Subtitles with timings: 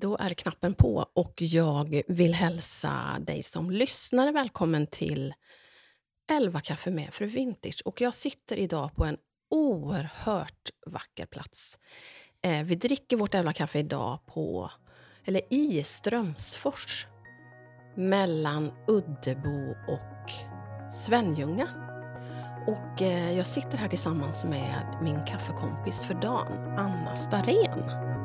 [0.00, 5.34] Då är knappen på och jag vill hälsa dig som lyssnare välkommen till
[6.30, 7.82] 11 kaffe med Fru Vintage.
[7.84, 9.16] Och jag sitter idag på en
[9.50, 11.78] oerhört vacker plats.
[12.42, 14.70] Eh, vi dricker vårt 11 kaffe idag på,
[15.24, 17.06] eller i Strömsfors
[17.96, 20.30] mellan Uddebo och
[20.92, 21.68] Svenljunga.
[22.66, 28.15] Och eh, jag sitter här tillsammans med min kaffekompis för dagen, Anna Starén.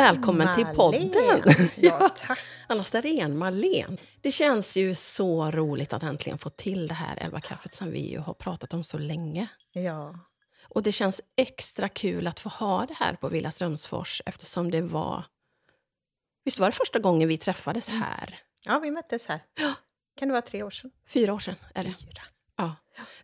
[0.00, 1.08] Välkommen till podden!
[1.08, 1.70] Marlene.
[1.76, 2.38] Ja, tack.
[2.66, 3.96] Anna Starén, Marlene.
[4.20, 8.10] Det känns ju så roligt att äntligen få till det här elva kaffet som vi
[8.10, 9.48] ju har pratat om så länge.
[9.72, 10.18] Ja.
[10.68, 14.80] Och det känns extra kul att få ha det här på Villa Strömsfors eftersom det
[14.80, 15.24] var...
[16.44, 18.38] Visst var det första gången vi träffades här?
[18.62, 19.40] ja, vi möttes här.
[20.16, 20.90] Kan det vara tre år sedan?
[21.08, 21.94] Fyra år sedan är det.
[21.94, 22.22] Fyra.
[22.56, 22.76] Ja,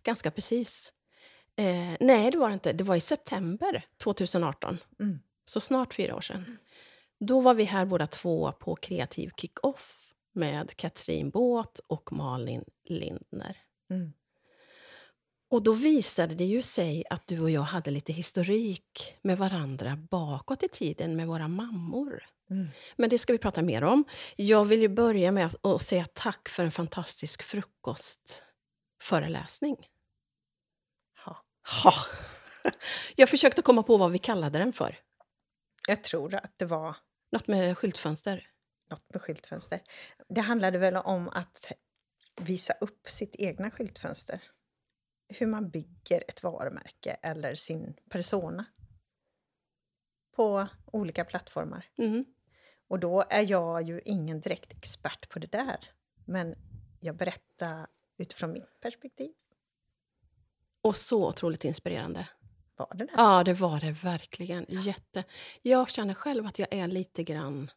[0.02, 0.92] ganska precis.
[1.56, 2.72] Eh, nej, det var det inte.
[2.72, 4.78] Det var i september 2018.
[5.00, 5.18] Mm.
[5.44, 6.58] Så snart fyra år sedan.
[7.18, 13.56] Då var vi här båda två på kreativ kick-off med Katrin Båt och Malin Lindner.
[13.90, 14.12] Mm.
[15.48, 19.96] Och då visade det ju sig att du och jag hade lite historik med varandra
[20.10, 22.24] bakåt i tiden med våra mammor.
[22.50, 22.68] Mm.
[22.96, 24.04] Men det ska vi prata mer om.
[24.36, 29.76] Jag vill ju börja med att säga tack för en fantastisk frukostföreläsning.
[31.26, 31.42] Ja.
[31.84, 31.92] Ha.
[33.16, 34.98] Jag försökte komma på vad vi kallade den för.
[35.86, 36.96] Jag tror att det var
[37.30, 38.48] Något med skyltfönster.
[38.90, 39.80] något med skyltfönster.
[40.28, 41.72] Det handlade väl om att
[42.40, 44.42] visa upp sitt egna skyltfönster.
[45.28, 48.64] Hur man bygger ett varumärke eller sin persona
[50.36, 51.86] på olika plattformar.
[51.98, 52.24] Mm.
[52.88, 55.90] Och då är jag ju ingen direkt expert på det där.
[56.24, 56.54] Men
[57.00, 57.86] jag berättar
[58.18, 59.32] utifrån mitt perspektiv.
[60.80, 62.28] Och så otroligt inspirerande.
[62.76, 63.14] Var det där?
[63.16, 64.66] Ja, det var det verkligen.
[64.68, 65.24] Jätte.
[65.62, 67.70] Jag känner själv att jag är lite grann...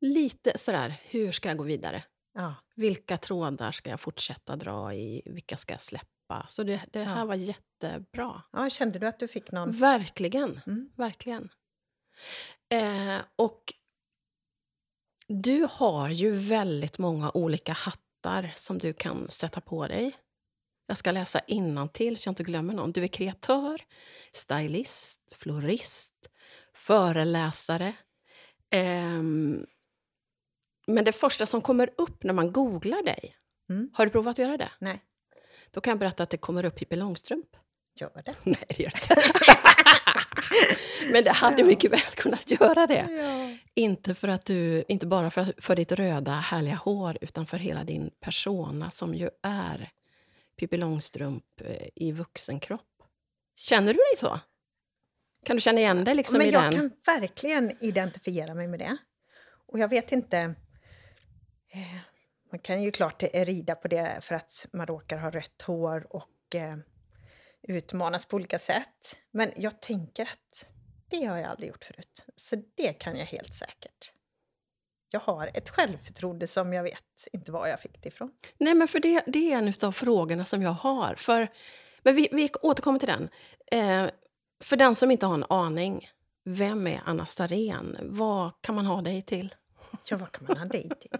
[0.00, 2.04] Lite sådär, hur ska jag gå vidare?
[2.34, 2.54] Ja.
[2.74, 5.22] Vilka trådar ska jag fortsätta dra i?
[5.26, 6.44] Vilka ska jag släppa?
[6.48, 7.24] Så det, det här Ja.
[7.24, 8.42] var jättebra.
[8.52, 8.70] ja.
[8.70, 9.72] Kände du att du fick någon...
[9.72, 10.60] Verkligen.
[10.66, 10.90] Mm.
[10.96, 11.48] Verkligen.
[12.68, 13.74] Eh, och
[15.28, 20.16] du har ju väldigt många olika hattar som du kan sätta på dig.
[20.90, 22.92] Jag ska läsa innantill så jag inte glömmer någon.
[22.92, 23.80] Du är kreatör,
[24.32, 26.14] stylist, florist,
[26.74, 27.92] föreläsare.
[28.70, 29.66] Ehm,
[30.86, 33.34] men det första som kommer upp när man googlar dig,
[33.70, 33.90] Mm.
[33.94, 34.70] har du provat att göra det?
[34.78, 35.00] Nej,
[35.70, 37.46] Då kan jag berätta att det kommer upp Pippi Långstrump.
[38.00, 38.34] gör det.
[38.44, 39.22] Nej, det gör det inte.
[41.12, 43.06] Men det hade mycket väl kunnat göra det.
[43.10, 43.56] Ja.
[43.74, 47.84] Inte, för att du, inte bara för, för ditt röda, härliga hår utan för hela
[47.84, 49.90] din persona som ju är
[50.58, 53.02] Pippi Långstrump eh, i vuxen kropp.
[53.56, 54.40] Känner du dig så?
[55.44, 56.72] Kan du känna igen dig liksom Men i jag den?
[56.72, 58.96] kan verkligen identifiera mig med det.
[59.66, 60.38] Och jag vet inte...
[61.70, 61.96] Eh,
[62.50, 66.06] man kan ju klart eh, rida på det för att man råkar ha rött hår
[66.10, 66.76] och eh,
[67.62, 69.16] utmanas på olika sätt.
[69.30, 70.72] Men jag tänker att
[71.08, 72.26] det har jag aldrig gjort förut.
[72.36, 74.12] Så det kan jag helt säkert.
[75.10, 78.30] Jag har ett självförtroende som jag vet inte var jag fick det ifrån.
[78.58, 81.14] Nej, men för det, det är en av frågorna som jag har.
[81.14, 81.48] För,
[82.02, 83.28] men vi, vi återkommer till den.
[83.66, 84.10] Eh,
[84.60, 86.08] för den som inte har en aning,
[86.44, 87.96] vem är Anna Starén?
[88.02, 89.54] Vad kan man ha dig till?
[90.10, 91.18] Ja, vad kan man ha dig till?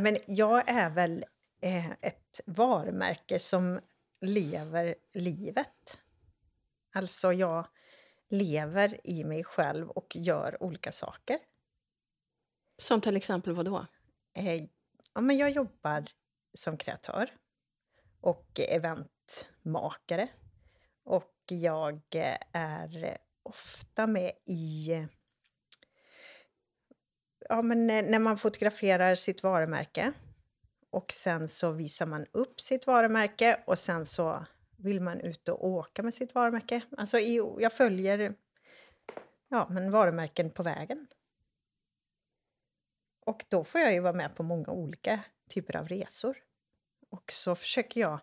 [0.00, 1.24] Men jag är väl
[1.60, 3.80] eh, ett varumärke som
[4.20, 5.98] lever livet.
[6.94, 7.66] Alltså, jag
[8.30, 11.38] lever i mig själv och gör olika saker.
[12.76, 13.86] Som till exempel vad då?
[14.34, 14.62] Eh,
[15.14, 16.04] ja, men jag jobbar
[16.54, 17.30] som kreatör
[18.20, 20.28] och eventmakare.
[21.04, 24.90] Och jag eh, är ofta med i...
[27.48, 30.12] Ja, men eh, när man fotograferar sitt varumärke
[30.90, 34.46] och sen så visar man upp sitt varumärke och sen så
[34.76, 36.82] vill man ut och åka med sitt varumärke.
[36.96, 37.18] Alltså,
[37.58, 38.34] jag följer
[39.48, 41.06] ja, men varumärken på vägen.
[43.26, 46.36] Och då får jag ju vara med på många olika typer av resor.
[47.10, 48.20] Och så försöker jag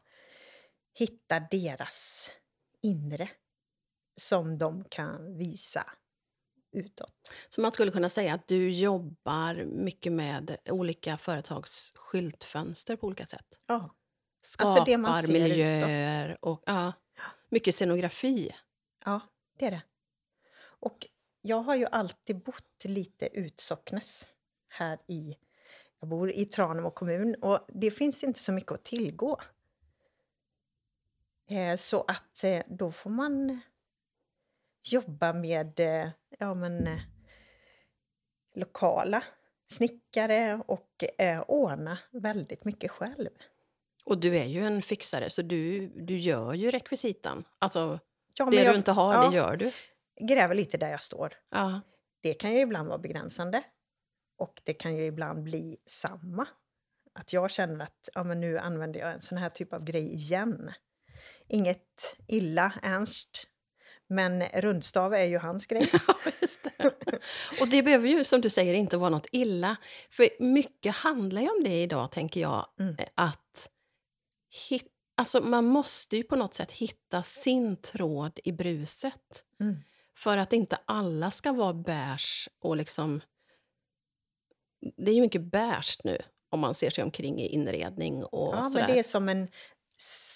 [0.94, 2.32] hitta deras
[2.82, 3.30] inre
[4.18, 5.86] som de kan visa
[6.72, 7.32] utåt.
[7.50, 13.26] Så man skulle kunna säga att du jobbar mycket med olika företags skyltfönster på olika
[13.26, 13.60] sätt?
[13.68, 13.96] Ja.
[14.42, 16.94] Skapar Alltså det man ser miljöer och ja,
[17.50, 18.56] mycket scenografi.
[19.06, 19.20] Ja,
[19.58, 19.82] det är det.
[20.62, 21.08] Och
[21.42, 24.28] jag har ju alltid bott lite utsocknes
[24.72, 25.36] här i...
[26.00, 29.40] Jag bor i Tranemo kommun och det finns inte så mycket att tillgå.
[31.50, 33.60] Eh, Så att eh, då får man
[34.84, 36.10] jobba med eh,
[36.40, 37.00] ja, men,
[38.56, 39.24] lokala
[39.72, 43.30] snickare och eh, ordna väldigt mycket själv.
[44.06, 47.44] Och du är ju en fixare, så du, du gör ju rekvisitan.
[47.60, 48.00] Alltså,
[48.38, 49.30] Ja, det jag du inte har, ja.
[49.30, 49.72] det gör du.
[50.28, 51.34] gräver lite där jag står.
[51.50, 51.82] Ja.
[52.22, 53.64] Det kan ju ibland vara begränsande.
[54.42, 56.48] Och det kan ju ibland bli samma.
[57.14, 60.14] Att jag känner att ja, men nu använder jag en sån här typ av grej
[60.14, 60.72] igen.
[61.48, 63.48] Inget illa, Ernst.
[64.08, 65.92] Men rundstav är ju hans grej.
[66.42, 66.92] Just det.
[67.62, 69.76] Och det behöver ju, som du säger, inte vara något illa.
[70.10, 72.68] För mycket handlar ju om det idag, tänker jag.
[72.80, 72.96] Mm.
[73.00, 73.70] eh, Att
[74.70, 79.46] hit, alltså man måste ju på något sätt hitta sin tråd i bruset.
[79.60, 79.78] Mm.
[80.18, 83.22] För att inte alla ska vara beige och liksom...
[84.82, 86.18] Det är ju mycket beige nu,
[86.50, 88.80] om man ser sig omkring i inredning och Ja, sådär.
[88.88, 89.48] men det är som en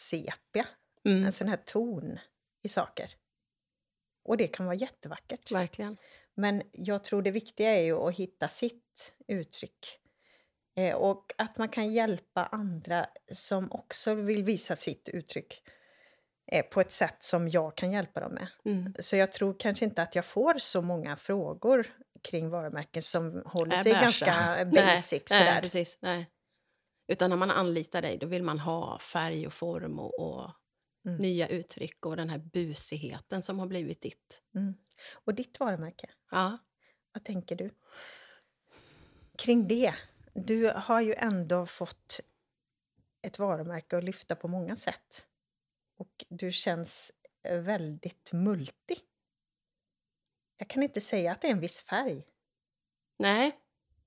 [0.10, 0.66] sepia.
[1.06, 2.20] mm, En sån här ton
[2.64, 3.12] i saker.
[4.26, 5.52] Och det kan vara jättevackert.
[5.52, 5.98] verkligen.
[6.36, 10.00] Men jag tror det viktiga är ju att hitta sitt uttryck.
[10.78, 15.64] Eh, och att man kan hjälpa andra som också vill visa sitt uttryck
[16.52, 18.48] eh, på ett sätt som jag kan hjälpa dem med.
[18.66, 18.94] Mm.
[19.00, 21.88] Så jag tror kanske inte att jag får så många frågor
[22.26, 25.12] kring varumärken som håller sig ganska basic.
[25.30, 25.52] Nej, sådär.
[25.54, 25.98] nej, precis.
[26.02, 26.30] Nej.
[27.08, 30.52] Utan när man anlitar dig, då vill man ha färg och form och, och
[31.08, 31.18] Mm.
[31.18, 34.42] nya uttryck och den här busigheten som har blivit ditt.
[34.56, 34.74] Mm.
[35.14, 36.58] Och ditt varumärke, Ja.
[37.14, 37.70] vad tänker du?
[39.38, 39.96] Kring det,
[40.34, 42.20] du har ju ändå fått
[43.22, 45.26] ett varumärke att lyfta på många sätt.
[45.98, 47.12] Och du känns
[47.44, 48.96] väldigt multi.
[50.58, 52.26] Jag kan inte säga att det är en viss färg.
[53.20, 53.60] Nej,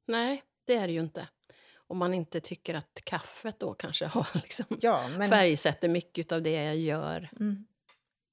[0.06, 1.28] nej, det är det ju inte.
[1.76, 6.42] Om man inte tycker att kaffet då kanske har liksom Ja, men, färgsätter mycket av
[6.42, 7.30] det jag gör.
[7.40, 7.66] mm.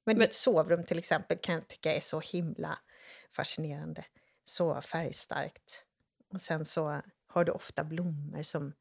[0.06, 2.80] men ditt sovrum till exempel kan jag tycka är så himla
[3.32, 4.06] fascinerande.
[4.44, 5.86] Så färgstarkt.
[6.34, 8.74] Och sen så har du ofta blommor som,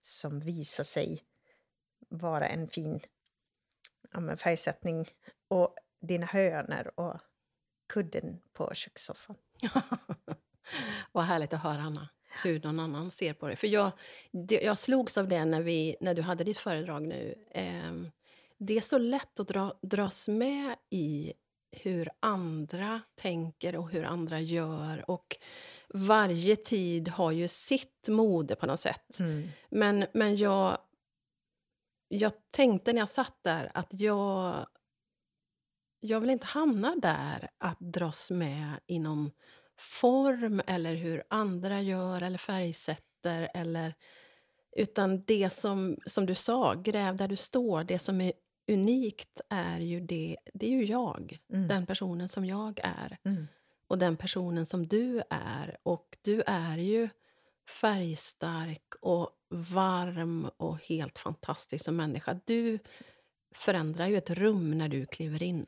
[0.00, 1.22] som visar sig
[2.08, 3.00] vara en fin
[4.12, 5.06] ja, men färgsättning.
[5.48, 7.20] Och dina hönor och
[7.92, 9.36] kudden på kökssoffan.
[11.12, 12.08] Vad härligt att höra, Anna,
[12.44, 13.56] hur någon annan ser på det.
[13.56, 13.92] För jag,
[14.48, 17.34] jag slogs av det när, vi, när du hade ditt föredrag nu.
[17.50, 18.10] Ehm,
[18.58, 21.32] det är så lätt att dra, dras med i
[21.70, 25.10] hur andra tänker och hur andra gör.
[25.10, 25.36] Och
[25.88, 29.18] varje tid har ju sitt mode på något sätt.
[29.68, 30.78] Men, men jag,
[32.08, 34.66] jag tänkte när jag satt där att jag,
[36.04, 39.30] jag vill inte hamna där att dras med i någon
[39.78, 43.50] form eller hur andra gör eller färgsätter.
[43.54, 43.94] Eller,
[44.76, 47.84] utan det som, som du sa, gräv där du står.
[47.84, 48.32] Det som är
[48.68, 51.38] unikt är ju det, det är ju jag.
[51.52, 51.68] Mm.
[51.68, 53.18] Den personen som jag är.
[53.24, 53.48] Mm.
[53.86, 55.76] Och den personen som du är.
[55.82, 57.08] Och du är ju
[57.80, 62.40] färgstark och varm och helt fantastisk som människa.
[62.44, 62.78] Du
[63.54, 65.66] förändrar ju ett rum när du kliver in.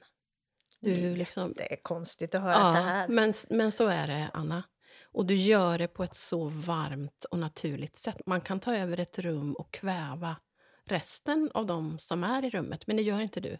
[0.85, 3.09] Du liksom, Det är konstigt att höra så här.
[3.09, 4.62] men, men så är det, Anna.
[5.05, 8.21] Och du gör det på ett så varmt och naturligt sätt.
[8.26, 10.37] Man kan ta över ett rum och kväva
[10.85, 13.59] resten av de som är i rummet, men det gör inte du.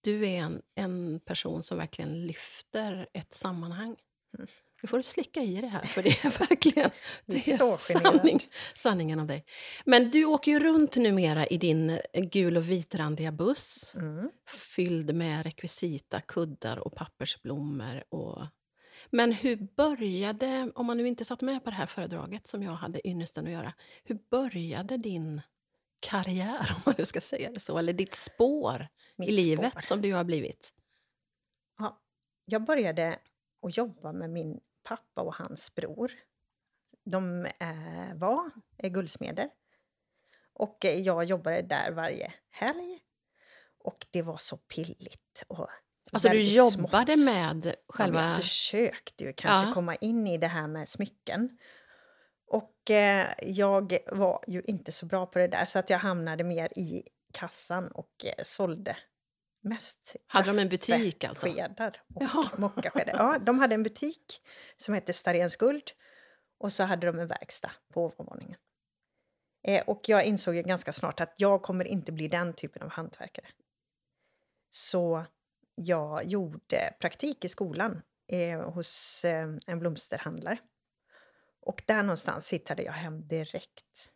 [0.00, 3.96] Du är en, en person som verkligen lyfter ett sammanhang.
[4.38, 4.46] Mm.
[4.82, 6.90] Nu får du slicka i det här, för det är verkligen
[7.26, 8.40] Det det är så sanning,
[8.74, 9.44] sanningen av dig.
[9.84, 14.30] Men du åker ju runt numera i din gul och vitrandiga buss Mm.
[14.48, 18.04] fylld med rekvisita, kuddar och pappersblommor.
[18.08, 18.46] Och...
[19.10, 22.72] Men hur började, om man nu inte satt med på det här föredraget som jag
[22.72, 23.72] hade ynnesten att göra,
[24.04, 25.40] hur började din
[26.00, 29.80] karriär, om man nu ska säga det så, eller ditt spår Mitt i livet spår.
[29.80, 30.72] som du har blivit?
[31.78, 32.00] Ja,
[32.44, 33.18] jag började
[33.62, 36.12] att jobba med min pappa och hans bror.
[37.04, 38.50] De eh, var
[38.88, 39.50] guldsmeder.
[40.52, 42.98] Och eh, jag jobbade där varje helg.
[43.78, 45.42] Och det var så pilligt.
[45.48, 45.68] Och
[46.12, 47.24] Alltså du jobbade smått.
[47.24, 48.22] med Ja, själva...
[48.28, 49.72] jag försökte ju kanske Ja.
[49.74, 51.58] komma in i det här med smycken.
[52.46, 56.44] Och eh, jag var ju inte så bra på det där så att jag hamnade
[56.44, 58.96] mer i kassan och eh, sålde
[59.66, 61.46] mest Hade de en butik alltså?
[61.46, 62.50] Skedar och Jaha.
[62.58, 63.14] mockaskedar.
[63.16, 64.42] Ja, de hade en butik
[64.76, 65.90] som hette Starens Guld
[66.58, 68.56] och så hade de en verkstad på ovanvåningen.
[69.68, 72.88] Eh, och jag insåg ju ganska snart att jag kommer inte bli den typen av
[72.90, 73.46] hantverkare.
[74.70, 75.24] Så
[75.74, 80.58] jag gjorde praktik i skolan eh, hos eh, en blomsterhandlare.
[81.60, 84.10] Och där någonstans hittade jag hem direkt.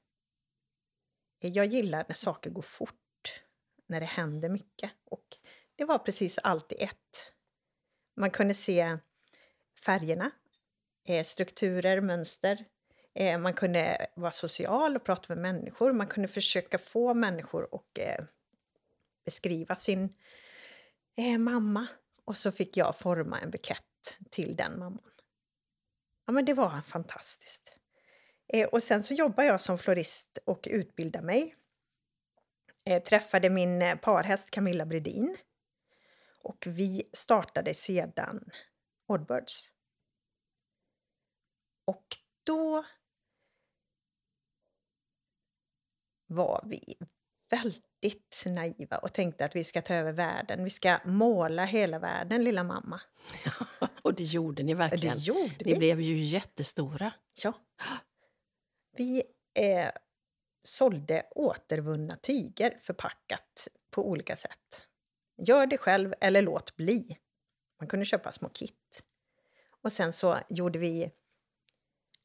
[1.40, 3.42] Eh, Jag gillar när saker går fort,
[3.86, 4.90] när det händer mycket.
[5.04, 5.26] Och
[5.80, 7.32] det var precis allt i ett.
[8.16, 8.98] Man kunde se
[9.84, 10.30] färgerna,
[11.08, 12.64] eh, strukturer, mönster.
[13.14, 15.92] Eh, man kunde vara social och prata med människor.
[15.92, 18.24] Man kunde försöka få människor att eh,
[19.24, 20.14] beskriva sin
[21.38, 21.86] mamma.
[22.24, 25.12] Och så fick jag forma en bukett till den mamman.
[26.26, 27.76] Ja, men det var fantastiskt.
[28.72, 31.54] Och sen så jobbar jag som florist och utbildar mig.
[32.84, 35.36] Jag träffade min parhäst Camilla Bredin.
[36.42, 38.50] Och vi startade sedan
[39.06, 39.70] Oddbirds.
[41.84, 42.06] Och
[42.44, 42.84] då
[46.26, 46.96] var vi
[47.50, 50.64] väldigt naiva och tänkte att vi ska ta över världen.
[50.64, 53.00] Vi ska måla hela världen, lilla mamma.
[54.02, 55.16] Och det gjorde ni verkligen.
[55.16, 55.78] det gjorde Ni vi.
[55.78, 57.12] blev ju jättestora.
[57.44, 57.52] Ja.
[58.96, 59.22] Vi
[59.54, 59.88] eh,
[60.62, 64.86] sålde återvunna tyger förpackat på olika sätt.
[65.40, 67.18] Gör det själv eller låt bli.
[67.80, 69.02] Man kunde köpa små kit.
[69.82, 71.10] Och sen så gjorde vi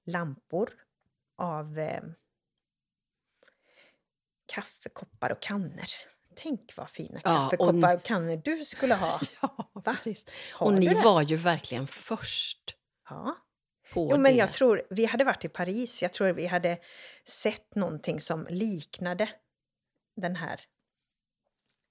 [0.05, 0.69] lampor
[1.37, 2.01] av eh,
[4.45, 5.85] kaffekoppar och kannor.
[6.35, 9.19] Tänk vad fina Ja, och- kaffekoppar och kannor du skulle ha.
[9.41, 10.25] Ja, precis.
[10.53, 12.75] Har Och ni var ju verkligen först
[13.09, 13.35] Ja.
[13.93, 14.37] på Jo, men det.
[14.39, 16.77] jag tror, vi hade varit i Paris, jag tror vi hade
[17.25, 19.29] sett någonting som liknade
[20.15, 20.61] den här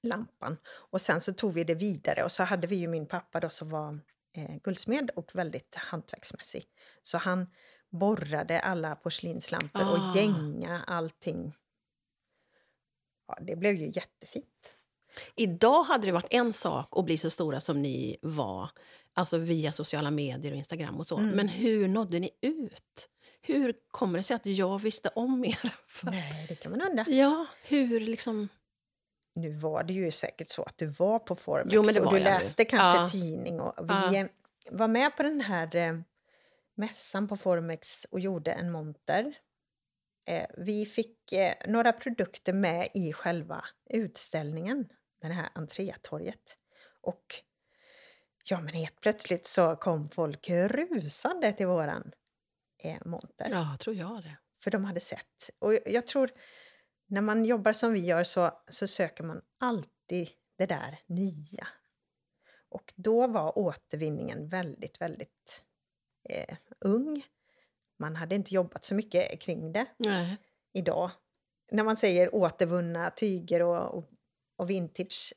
[0.05, 0.57] lampan.
[0.67, 3.49] Och sen så tog vi det vidare och så hade vi ju min pappa då
[3.51, 4.01] som var
[4.37, 6.65] eh, guldsmed och väldigt hantverksmässig.
[7.03, 7.47] Så han
[7.91, 9.91] borrade alla porslinslampor Ah.
[9.93, 11.53] och gänga allting.
[13.29, 14.77] Ja, det blev ju jättefint.
[15.37, 18.71] Idag hade det varit en sak att bli så stora som ni var,
[19.15, 21.17] alltså via sociala medier och Instagram och så.
[21.19, 21.31] Mm.
[21.31, 23.09] Men hur nådde ni ut?
[23.41, 25.59] Hur kommer det sig att jag visste om er?
[25.89, 27.05] Fast, Nej, det kan man undra.
[27.09, 28.49] ja, hur liksom...
[29.35, 32.07] Nu var det ju säkert så att du var på Formex Jo, men det och
[32.07, 32.39] var du jag ju.
[32.39, 33.09] läste kanske Ja.
[33.09, 33.61] tidning.
[33.61, 34.15] Och vi Ja.
[34.17, 34.27] eh,
[34.71, 35.99] var med på den här eh,
[36.75, 39.35] mässan på Formex och gjorde en monter.
[40.27, 44.89] Eh, vi fick eh, några produkter med i själva utställningen,
[45.21, 46.57] det här entrétorget.
[47.01, 47.25] Och
[48.45, 52.13] ja, men helt plötsligt så kom folk rusande till våran
[52.83, 53.49] eh, monter.
[53.51, 54.37] Ja, tror jag det.
[54.61, 55.51] För de hade sett.
[55.61, 56.31] Och jag tror,
[57.07, 61.69] när man jobbar som vi gör så, så söker man alltid det där nya.
[62.69, 65.65] Och då var återvinningen väldigt, väldigt
[66.29, 67.23] eh, ung.
[67.99, 70.37] Man hade inte jobbat så mycket kring det Nej.
[70.73, 71.11] idag.
[71.73, 74.11] När man säger återvunna tyger och, och,
[74.57, 75.33] och vintage,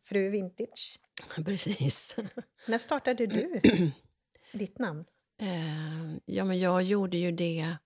[0.00, 0.98] fru vintage.
[1.44, 2.16] Precis.
[2.66, 3.60] När startade du
[4.52, 5.04] ditt namn?
[5.40, 7.76] Eh, ja, men jag gjorde ju det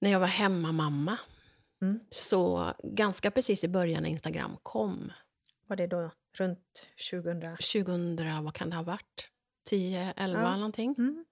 [0.00, 1.18] när jag var hemmamamma.
[1.82, 2.00] Mm.
[2.10, 5.12] Så ganska precis i början när Instagram kom,
[5.66, 7.56] Var det då runt 2000?
[7.56, 9.28] 2000, vad kan det ha varit?
[9.66, 10.56] 10, 11 Ja.
[10.56, 10.94] någonting.
[10.98, 11.24] Mm.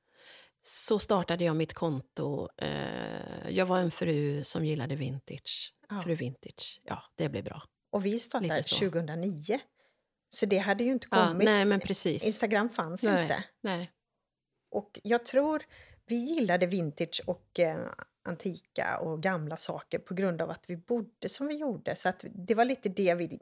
[0.63, 2.49] Så startade jag mitt konto.
[2.57, 5.75] Eh, jag var en fru som gillade vintage.
[5.89, 6.01] Ja.
[6.03, 6.81] Fru vintage.
[6.85, 7.63] Ja, det blev bra.
[7.91, 8.75] Och vi startade Lite så.
[8.91, 9.61] 2009.
[10.31, 11.45] Så det hade ju inte Ja, kommit.
[11.45, 12.25] nej, men precis.
[12.27, 13.23] Instagram fanns Nej.
[13.23, 13.45] inte.
[13.61, 13.91] Nej.
[14.71, 15.63] Och jag tror
[16.07, 17.89] vi gillade vintage och eh,
[18.29, 21.97] antika och gamla saker på grund av att vi bodde som vi gjorde.
[21.97, 23.41] Så att det var lite det vi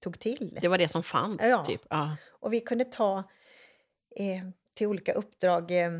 [0.00, 0.58] tog till.
[0.62, 1.42] Det var det som fanns.
[1.42, 1.64] Ja.
[1.64, 1.82] Typ.
[1.90, 2.16] Ja.
[2.28, 3.18] Och vi kunde ta
[4.16, 5.90] eh, till olika uppdrag eh,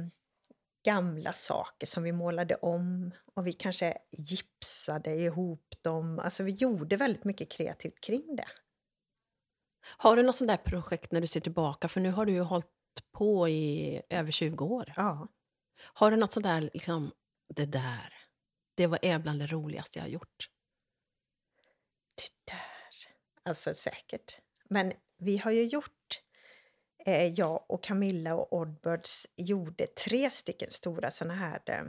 [0.85, 3.11] gamla saker som vi målade om.
[3.35, 6.19] Och vi kanske gipsade ihop dem.
[6.19, 8.49] Alltså vi gjorde väldigt mycket kreativt kring det.
[9.97, 11.89] Har du något sånt där projekt när du ser tillbaka?
[11.89, 12.67] För nu har du ju hållit
[13.13, 14.93] på i över 20 år.
[14.97, 15.29] Ja.
[15.79, 17.13] Har du något sånt där, liksom,
[17.55, 18.15] det där,
[18.77, 20.51] det var är bland det roligaste jag har gjort?
[22.15, 23.15] Det där.
[23.51, 24.39] Alltså säkert.
[24.71, 26.21] Men vi har ju gjort,
[27.07, 31.83] eh, jag och Camilla och Oddbirds gjorde tre stycken stora såna här eh,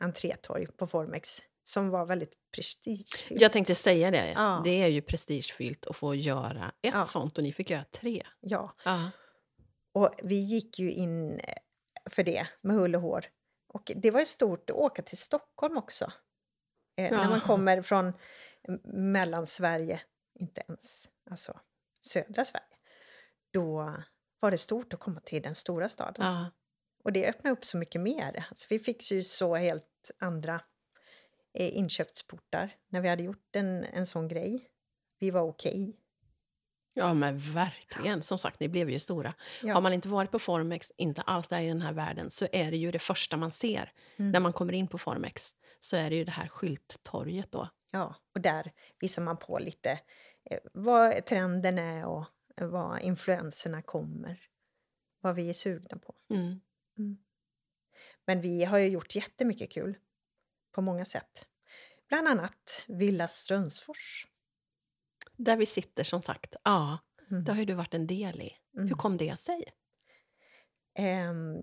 [0.00, 3.40] entrétorg på Formex som var väldigt prestigefyllt.
[3.42, 4.30] Jag tänkte säga det.
[4.32, 4.60] Ja.
[4.64, 7.04] Det är ju prestigefyllt att få göra ett Ja.
[7.04, 8.26] sånt och ni fick göra tre.
[8.40, 9.10] Ja, Ja.
[9.92, 11.54] och vi gick ju in eh,
[12.10, 13.24] för det med hull och hår.
[13.66, 16.12] Och det var ju stort att åka till Stockholm också.
[17.06, 18.06] Eh, när man kommer från
[18.68, 18.80] m-
[19.12, 20.00] Mellansverige,
[20.34, 21.08] inte ens.
[21.30, 21.60] Alltså,
[22.04, 22.64] södra Sverige,
[23.52, 23.94] då
[24.40, 26.26] var det stort att komma till den stora staden.
[26.26, 26.50] Ja.
[27.04, 28.44] Och det öppnade upp så mycket mer.
[28.48, 30.60] Alltså vi fick ju så helt andra
[31.54, 34.66] eh, inköpsportar när vi hade gjort en, en sån grej.
[35.18, 35.96] Vi var okej.
[36.94, 38.22] ja, men verkligen.
[38.22, 39.34] Som sagt, ni blev ju stora.
[39.62, 39.74] Ja.
[39.74, 42.70] Har man inte varit på Formex, inte alls är i den här världen, så är
[42.70, 44.30] det ju det första man ser Mm.
[44.32, 45.54] när man kommer in på Formex.
[45.80, 47.68] Så är det ju det här skylttorget då.
[47.90, 50.00] Ja, och där visar man på lite
[50.50, 52.24] eh, vad trenden är och
[52.56, 54.40] eh, vad influenserna kommer.
[55.20, 56.14] Vad vi är sugna på.
[56.30, 56.60] Mm.
[58.26, 59.98] Men vi har ju gjort jättemycket kul
[60.72, 61.46] på många sätt.
[62.08, 64.26] Bland annat Villa Strömsfors.
[65.36, 66.56] Där vi sitter, som sagt.
[66.64, 66.98] Ja,
[67.30, 67.44] Mm.
[67.44, 68.52] det har ju du varit en del i.
[68.72, 68.98] Hur Mm.
[68.98, 69.64] kom det sig?
[70.94, 71.62] Ehm,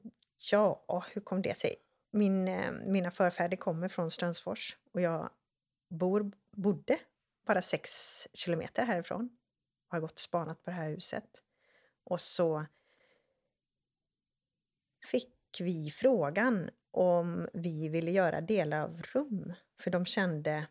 [0.51, 1.75] ja, hur kom det sig?
[2.11, 5.29] Min, eh, mina förfäder kommer från Strömsfors och jag
[5.89, 6.99] bor, bodde
[7.45, 7.89] bara sex
[8.33, 9.29] kilometer härifrån.
[9.87, 11.43] Och har gått och spanat på det här huset.
[12.03, 12.65] Och så
[15.05, 19.53] fick vi frågan om vi ville göra delar av rum.
[19.79, 20.67] För de kände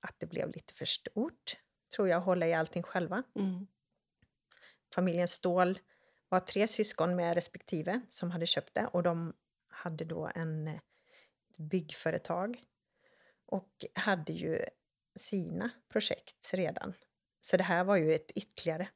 [0.00, 1.56] att det blev lite för stort,
[1.96, 3.22] tror jag, hålla i allting själva.
[3.34, 3.66] Mm.
[4.94, 5.78] Familjen Ståhl
[6.28, 9.34] var tre syskon med respektive som hade köpt det och de
[9.86, 10.80] hade då en eh,
[11.56, 12.62] byggföretag
[13.46, 14.64] och hade ju
[15.16, 16.94] sina projekt redan.
[17.40, 18.88] Så det här var ju ett ytterligare.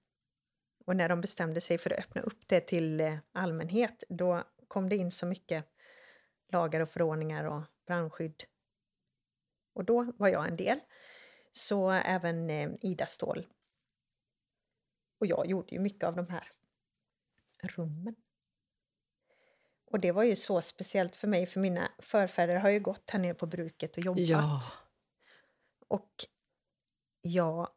[0.86, 4.88] Och när de bestämde sig för att öppna upp det till eh, allmänhet då kom
[4.88, 5.64] det in så mycket
[6.52, 8.44] lagar och förordningar och brandskydd.
[9.72, 10.80] Och då var jag en del.
[11.52, 13.46] Så även eh, Ida Ståhl
[15.18, 16.48] och jag gjorde ju mycket av de här
[17.62, 18.16] rummen.
[19.90, 23.18] Och det var ju så speciellt för mig, för mina förfäder har ju gått här
[23.18, 24.28] nere på bruket och jobbat.
[24.28, 24.60] Ja.
[25.88, 26.10] Och
[27.22, 27.68] jag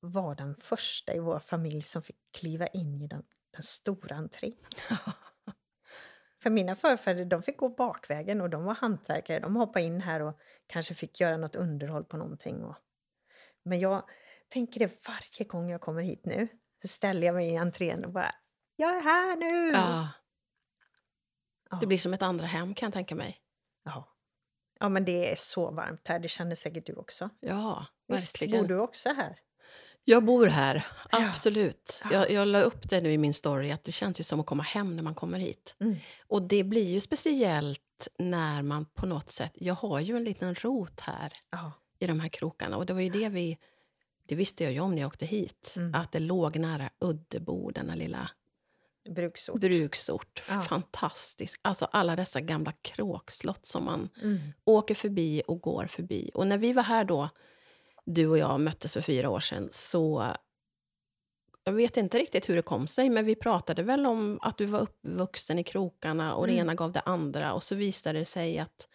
[0.00, 4.66] var den första i vår familj som fick kliva in i den, den stora entrén.
[6.42, 9.40] För mina förfäder de fick gå bakvägen och de var hantverkare.
[9.40, 12.64] De hoppade in här och kanske fick göra något underhåll på någonting.
[12.64, 12.76] Och...
[13.62, 14.02] Men jag
[14.48, 16.48] tänker det varje gång jag kommer hit nu.
[16.82, 18.34] Så ställer jag mig i entrén och bara
[18.76, 19.72] Jag är här nu!
[19.72, 20.08] Ja.
[21.80, 23.36] Det blir som ett andra hem kan jag tänka mig.
[23.84, 24.08] Ja.
[24.80, 26.18] ja, men det är så varmt här.
[26.18, 27.30] Det känner säkert du också.
[27.40, 28.62] Ja, Visst verkligen.
[28.62, 29.38] bor du också här?
[30.04, 32.00] Jag bor här, absolut.
[32.04, 32.12] Ja.
[32.12, 34.46] Jag, jag la upp det nu i min story, att det känns ju som att
[34.46, 35.76] komma hem när man kommer hit.
[35.80, 35.96] Mm.
[36.26, 39.52] Och det blir ju speciellt när man på något sätt...
[39.54, 41.72] Jag har ju en liten rot här Ja.
[41.98, 42.76] i de här krokarna.
[42.76, 43.58] Och det var ju det vi...
[44.26, 45.74] Det visste jag ju om när jag åkte hit.
[45.76, 45.94] Mm.
[45.94, 48.30] Att det låg nära Uddebo, denna lilla
[49.14, 49.60] Bruksort.
[49.60, 50.42] bruksort.
[50.48, 50.60] Ja.
[50.60, 51.60] Fantastisk.
[51.62, 54.38] Alltså alla dessa gamla kråkslott som man Mm.
[54.64, 56.30] åker förbi och går förbi.
[56.34, 57.28] Och när vi var här då,
[58.04, 60.32] du och jag möttes för fyra år sedan, så...
[61.64, 64.66] Jag vet inte riktigt hur det kom sig, men vi pratade väl om att du
[64.66, 66.62] var uppvuxen i krokarna och det Mm.
[66.64, 67.52] ena gav det andra.
[67.52, 68.88] Och så visade det sig att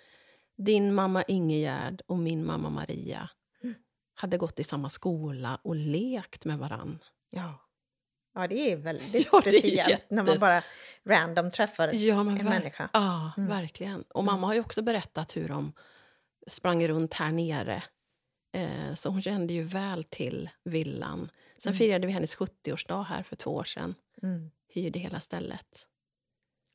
[0.57, 3.29] din mamma Ingegärd och min mamma Maria
[3.63, 3.75] Mm.
[4.13, 6.99] hade gått i samma skola och lekt med varann.
[7.29, 7.62] Ja.
[8.33, 10.63] Ja, det är väldigt Ja, det är speciellt när man bara
[11.05, 12.89] random träffar Ja, men en människa.
[12.93, 13.49] Ja, Mm.
[13.49, 14.01] verkligen.
[14.01, 15.73] Och mamma har ju också berättat hur de
[16.47, 17.83] sprang runt här nere.
[18.55, 21.29] Eh, så hon kände ju väl till villan.
[21.57, 21.77] Sen Mm.
[21.77, 23.95] firade vi hennes 70-årsdag här för två år sedan.
[24.23, 24.51] Mm.
[24.73, 25.87] Hyrde hela stället.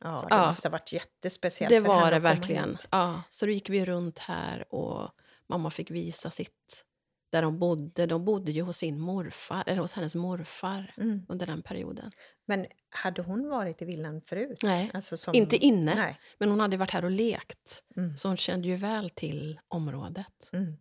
[0.05, 0.47] Ja, det ja.
[0.47, 2.79] måste ha varit jättespeciellt det var det verkligen.
[2.91, 5.11] Ja, så då gick vi runt här och
[5.47, 6.85] mamma fick visa sitt...
[7.31, 8.07] Där de bodde.
[8.07, 11.27] De bodde ju hos sin morfar, eller hos hennes morfar Mm.
[11.29, 12.11] under den perioden.
[12.47, 14.59] Men hade hon varit i villan förut?
[14.63, 15.35] Nej, Alltså som...
[15.35, 15.95] inte inne.
[15.95, 16.21] Nej.
[16.39, 17.85] Men hon hade varit här och lekt.
[17.97, 18.17] Mm.
[18.17, 20.51] Så hon kände ju väl till området.
[20.53, 20.77] Mm.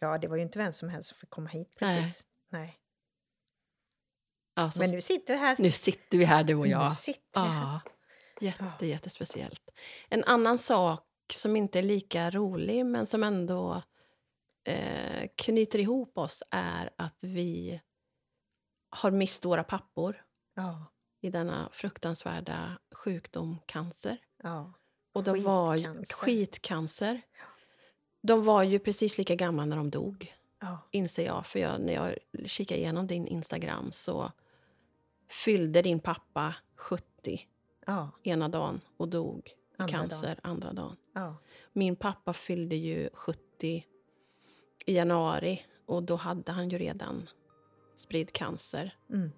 [0.00, 2.00] Ja, det var ju inte vem som helst som fick komma hit Nej.
[2.02, 2.24] precis.
[2.50, 2.76] Nej.
[4.56, 5.56] Alltså, Men nu sitter vi här.
[5.58, 6.92] Nu sitter vi här du och Nu jag.
[6.92, 7.80] sitter vi här.
[8.40, 9.70] Ja, jätte, jättespeciellt.
[10.08, 11.02] En annan sak
[11.32, 13.82] som inte är lika rolig men som ändå
[14.66, 17.80] eh, knyter ihop oss är att vi
[18.90, 20.22] har mist våra pappor
[20.54, 20.86] Ja.
[21.20, 24.16] i denna fruktansvärda sjukdom, cancer.
[24.42, 24.72] ja.
[25.12, 26.14] Och de var ju, Skitcancer.
[26.14, 27.20] skitcancer.
[28.22, 30.78] De var ju precis lika gamla när de dog, ja.
[30.90, 31.46] inser jag.
[31.46, 32.14] För jag, när jag
[32.46, 34.32] kikade igenom din Instagram så
[35.28, 37.48] fyllde din pappa 70
[37.86, 38.10] ja.
[38.22, 40.96] ena dagen och dog i Andra cancer andra dagen.
[41.72, 43.84] Min pappa fyllde ju 70
[44.86, 47.28] i januari och då hade han ju redan
[47.96, 48.94] spridd cancer.
[49.10, 49.30] Mm.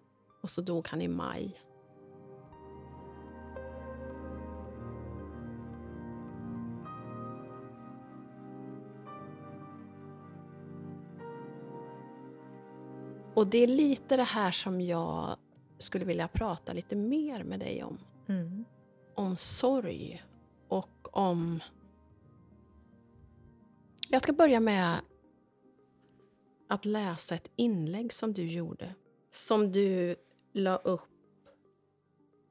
[0.42, 1.62] Och så dog han i maj.
[13.34, 15.36] Och det är lite det här som jag
[15.78, 17.98] skulle vilja prata lite mer med dig om.
[18.28, 18.64] Mm.
[19.14, 20.22] Om sorg
[20.68, 21.60] och om...
[24.08, 25.00] Jag ska börja med
[26.68, 28.94] att läsa ett inlägg som du gjorde.
[29.30, 30.16] Som du
[30.52, 31.08] la upp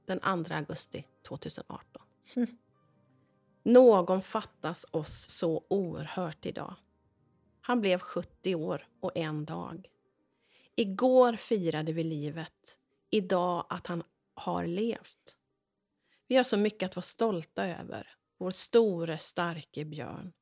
[0.06, 2.02] den 2 augusti 2018.
[2.36, 2.48] Mm.
[3.64, 6.76] Någon fattas oss så oerhört idag.
[7.62, 9.90] Han blev 70 år och en dag.
[10.76, 14.04] Igår firade vi livet, idag att han
[14.34, 15.38] har levt.
[16.28, 20.34] Vi har så mycket att vara stolta över, vår store, starke björn.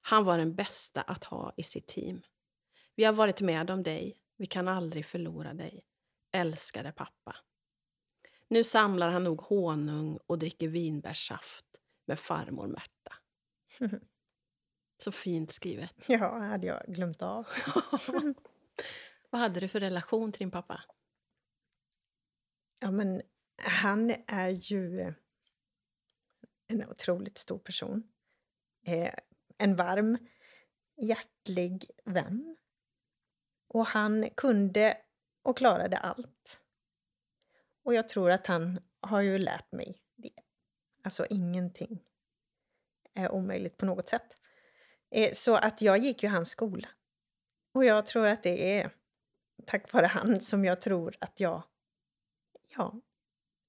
[0.00, 2.22] Han var den bästa att ha i sitt team.
[2.94, 5.84] Vi har varit med om dig, vi kan aldrig förlora dig.
[6.32, 7.36] Älskade pappa.
[8.48, 11.66] Nu samlar han nog honung och dricker vinbärssaft
[12.06, 13.14] med farmor Märta.
[15.02, 16.08] Så fint skrivet.
[16.08, 17.46] Ja, hade jag glömt av.
[19.30, 20.84] Vad hade du för relation till din pappa?
[22.78, 23.22] Ja, men
[23.62, 25.14] han är ju
[26.66, 28.02] en otroligt stor person.
[28.86, 29.14] Eh,
[29.58, 30.18] en varm,
[30.96, 32.56] hjärtlig vän.
[33.74, 34.96] Och han kunde
[35.42, 36.60] och klarade allt.
[37.84, 40.30] Och jag tror att han har ju lärt mig det.
[41.02, 42.02] Alltså ingenting
[43.14, 44.36] är omöjligt på något sätt.
[45.10, 46.88] Eh, så att jag gick ju hans skola.
[47.72, 48.90] Och jag tror att det är
[49.66, 51.62] tack vare han som jag tror att jag
[52.76, 53.00] ja,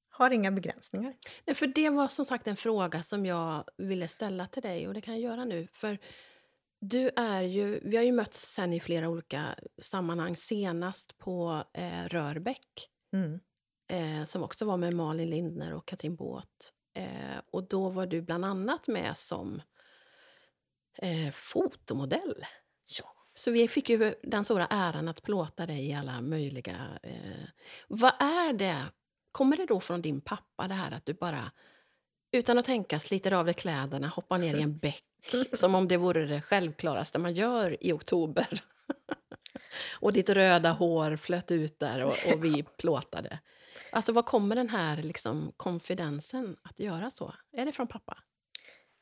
[0.10, 1.14] har inga begränsningar.
[1.46, 4.94] Nej, för det var som sagt en fråga som jag ville ställa till dig och
[4.94, 5.68] det kan jag göra nu.
[5.72, 5.98] För
[6.90, 12.04] du är ju, vi har ju mötts sen i flera olika sammanhang, senast på eh,
[12.06, 12.90] Rörbäck.
[13.14, 13.40] Mm.
[13.88, 16.74] Eh, som också var med Malin Lindner och Katrin Båt.
[16.94, 19.62] Eh, och då var du bland annat med som
[20.98, 22.46] eh, fotomodell.
[23.00, 23.12] Ja.
[23.34, 27.00] Så vi fick ju den stora äran att plåta dig i alla möjliga...
[27.04, 27.46] Eh,
[27.88, 28.86] vad är det?
[29.32, 31.52] Kommer det då från din pappa, det här att du bara
[32.32, 35.04] utan att tänka sliter av dig kläderna, hoppar ner i en bäck
[35.54, 38.64] som om det vore det självklaraste man gör i oktober?
[40.00, 43.40] och ditt röda hår flöt ut där och, och vi plåtade.
[43.92, 47.34] Alltså, var kommer den här liksom, konfidensen att göra så?
[47.52, 48.18] Är det från pappa?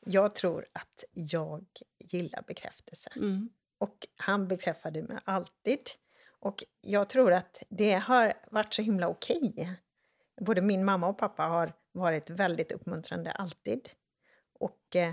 [0.06, 1.66] Jag tror att jag
[1.98, 3.10] gillar bekräftelse.
[3.16, 3.48] Mm.
[3.78, 5.80] Och han bekräftade mig alltid.
[6.40, 9.76] Och jag tror att det har varit så himla okej.
[10.40, 13.88] Både min mamma och pappa har varit väldigt uppmuntrande alltid.
[14.58, 15.12] Och eh,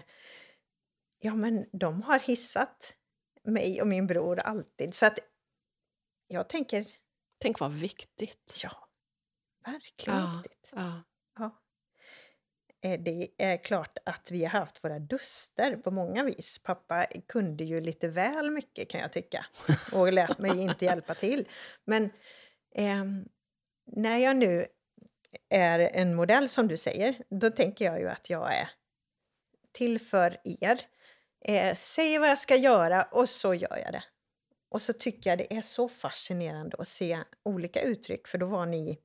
[1.22, 2.96] ja, men de har hissat
[3.44, 4.94] mig och min bror alltid.
[4.96, 5.20] Så att
[6.28, 6.88] jag tänker,
[7.38, 8.60] Tänk vad viktigt.
[8.64, 8.72] ja,
[9.66, 10.70] verkligen Ja, viktigt.
[10.76, 11.04] ja.
[11.40, 11.62] Ja.
[12.82, 16.60] Eh, Det är klart att vi har haft våra duster på många vis.
[16.64, 19.46] Pappa kunde ju lite väl mycket kan jag tycka
[19.92, 21.48] och lät mig inte hjälpa till.
[21.86, 22.10] Men
[22.76, 23.30] ehm,
[23.86, 24.66] när jag nu
[25.50, 28.70] är en modell som du säger, då tänker jag ju att jag är
[29.72, 30.82] till för er.
[31.42, 34.04] Eh, säger vad jag ska göra och så gör jag det.
[34.70, 38.66] Och så tycker jag det är så fascinerande att se olika uttryck, för då var
[38.66, 39.00] ni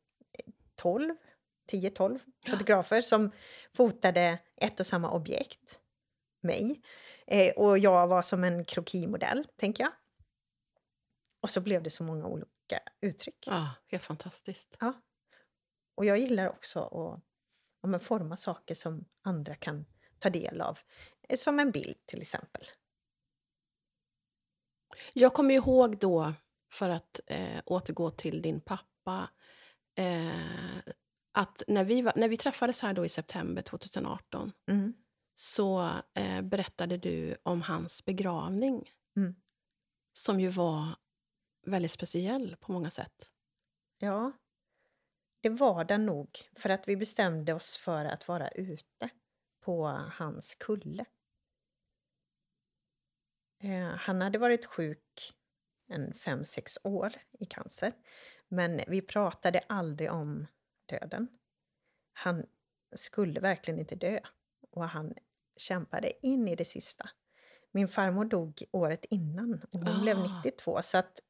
[0.75, 1.14] 12,
[1.72, 2.20] 10-12
[2.51, 3.33] fotografer som
[3.72, 5.81] fotade ett och samma objekt,
[6.40, 6.83] mig.
[7.27, 9.92] Eh, och jag var som en krokimodell, tänker jag.
[11.42, 13.44] Och så blev det så många olika uttryck.
[13.46, 14.77] ja, helt fantastiskt.
[14.81, 14.92] Ja.
[15.94, 17.22] Och jag gillar också att
[17.92, 19.85] ja, forma saker som andra kan
[20.18, 20.79] ta del av.
[21.29, 22.64] Eh, Som en bild till exempel.
[25.12, 26.33] Jag kommer ihåg då,
[26.72, 29.31] för att eh, återgå till din pappa,
[29.94, 30.79] eh,
[31.33, 34.94] att när vi, var, när vi träffades här då i september 2018 Mm.
[35.35, 38.90] så eh, berättade du om hans begravning.
[39.16, 39.35] Mm.
[40.12, 40.96] Som ju var
[41.66, 43.31] väldigt speciell på många sätt.
[43.98, 44.33] Ja,
[45.40, 46.29] det var den nog.
[46.57, 49.11] För att vi bestämde oss för att vara ute
[49.66, 51.05] på hans kulle.
[53.62, 55.35] Eh, han hade varit sjuk
[55.88, 57.92] en fem sex år i cancer.
[58.48, 60.46] Men vi pratade aldrig om
[60.87, 61.29] döden.
[62.12, 62.46] Han
[62.94, 64.20] skulle verkligen inte dö.
[64.70, 65.14] Och han
[65.57, 67.11] kämpade in i det sista.
[67.70, 70.42] Min farmor dog året innan och hon blev Ah.
[70.44, 70.83] 92.
[70.83, 71.20] Så att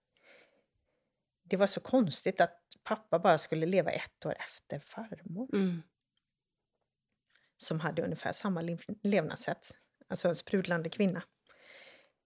[1.43, 5.83] det var så konstigt att pappa bara skulle leva ett år efter farmor Mm
[7.57, 9.75] som hade ungefär samma levnadssätt.
[10.09, 11.23] Alltså en sprudlande kvinna.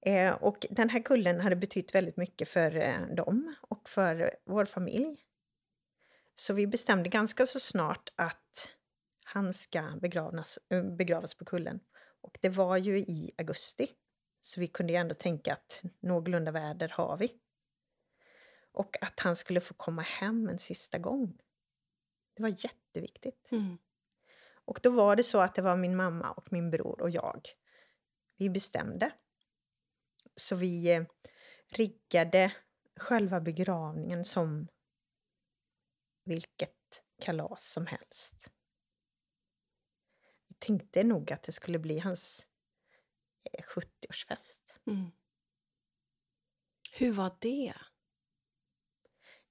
[0.07, 4.65] Eh, och den här kullen hade betytt väldigt mycket för eh, dem och för vår
[4.65, 5.25] familj.
[6.35, 8.71] Så vi bestämde ganska så snart att
[9.25, 11.81] han ska begravas, eh, begravas på kullen.
[12.21, 13.91] Och det var ju i augusti.
[14.41, 17.33] Så vi kunde ju ändå tänka att någorlunda väder har vi.
[18.73, 21.39] Och att han skulle få komma hem en sista gång.
[22.35, 23.49] Det var jätteviktigt.
[23.51, 23.79] Mm.
[24.71, 27.49] Och då var det så att det var min mamma och min bror och jag.
[28.37, 29.13] Vi bestämde.
[30.37, 31.03] Så vi eh,
[31.69, 32.53] riggade
[32.97, 34.69] själva begravningen som
[36.25, 38.53] vilket kalas som helst.
[40.49, 42.47] Vi tänkte nog att det skulle bli hans
[43.75, 44.75] 70-årsfest.
[44.87, 45.11] Mm.
[46.93, 47.75] Hur var det?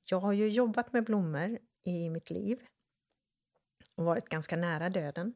[0.09, 2.67] Jag har ju jobbat med blommor i mitt liv
[3.99, 5.33] och varit ganska nära döden.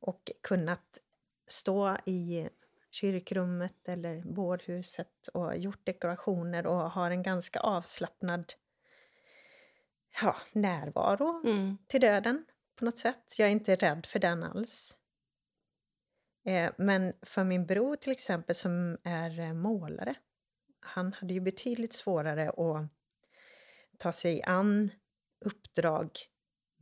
[0.00, 1.00] Och kunnat
[1.46, 2.48] stå i
[2.90, 8.52] kyrkrummet eller bårhuset och gjort dekorationer och har en ganska avslappnad
[10.22, 11.78] ja, närvaro Mm.
[11.86, 12.44] till döden
[12.76, 13.34] på något sätt.
[13.38, 14.96] Jag är inte rädd för den alls.
[16.44, 20.14] Eh, men för min bror till exempel som är eh, målare,
[20.80, 22.88] han hade ju betydligt svårare att
[23.98, 24.90] ta sig an
[25.44, 26.10] uppdrag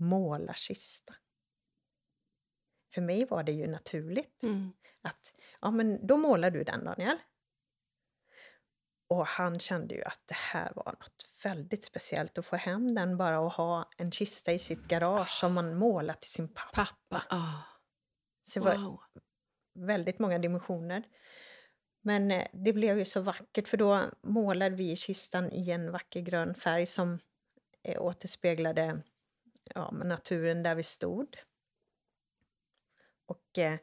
[0.04, 1.14] målarkista.
[2.94, 4.72] För mig var det ju naturligt Mm.
[5.02, 7.18] att ja, men då målar du den, Daniel.
[9.08, 13.16] Och han kände ju att det här var något väldigt speciellt att få hem den
[13.16, 16.70] bara och ha en kista i sitt garage som man målat till sin pappa.
[17.08, 17.26] Pappa.
[17.30, 17.62] Ah.
[18.42, 19.00] Så det var Wow.
[19.74, 21.02] väldigt många dimensioner.
[22.02, 26.20] Men eh, det blev ju så vackert för då målade vi kistan i en vacker
[26.20, 27.18] grön färg som
[27.82, 29.02] eh, återspeglade
[29.64, 31.36] ja, men naturen där vi stod.
[33.26, 33.78] Och eh,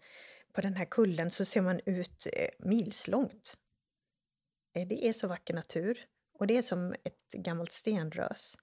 [0.53, 3.57] på den här kullen så ser man ut eh, milslångt.
[4.73, 6.05] Eh, det är så vacker natur.
[6.33, 8.57] Och det är som ett gammalt stenrös.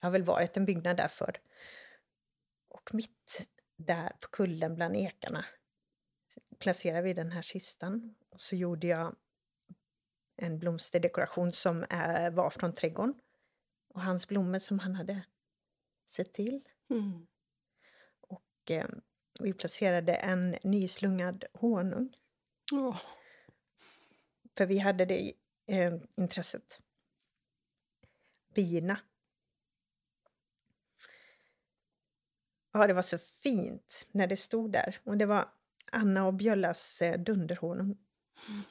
[0.00, 1.40] Det har väl varit en byggnad där förr.
[2.68, 5.44] Och mitt där på kullen bland ekarna
[6.58, 8.14] placerade vi den här kistan.
[8.30, 9.16] Och så gjorde jag
[10.36, 13.14] en blomsterdekoration som är, var från trädgården.
[13.88, 15.24] Och hans blommor som han hade
[16.06, 16.60] sett till.
[16.90, 17.26] Mm.
[18.20, 18.88] Och eh,
[19.40, 22.14] vi placerade en nyslungad honung.
[22.72, 23.00] Åh.
[24.56, 25.32] För vi hade det
[25.66, 26.80] eh, intresset.
[28.54, 28.98] Bina.
[32.72, 34.98] Ja, det var så fint när det stod där.
[35.04, 35.48] Och det var
[35.92, 37.98] Anna och Bjöllas eh, dunderhonung.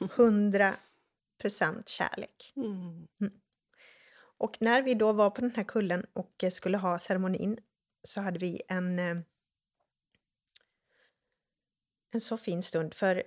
[0.00, 0.76] 100
[1.38, 2.52] procent kärlek.
[2.56, 3.08] Mm.
[4.42, 7.58] Och när vi då var på den här kullen och eh, skulle ha ceremonin
[8.02, 9.16] så hade vi en, eh,
[12.10, 12.94] en så fin stund.
[12.94, 13.22] För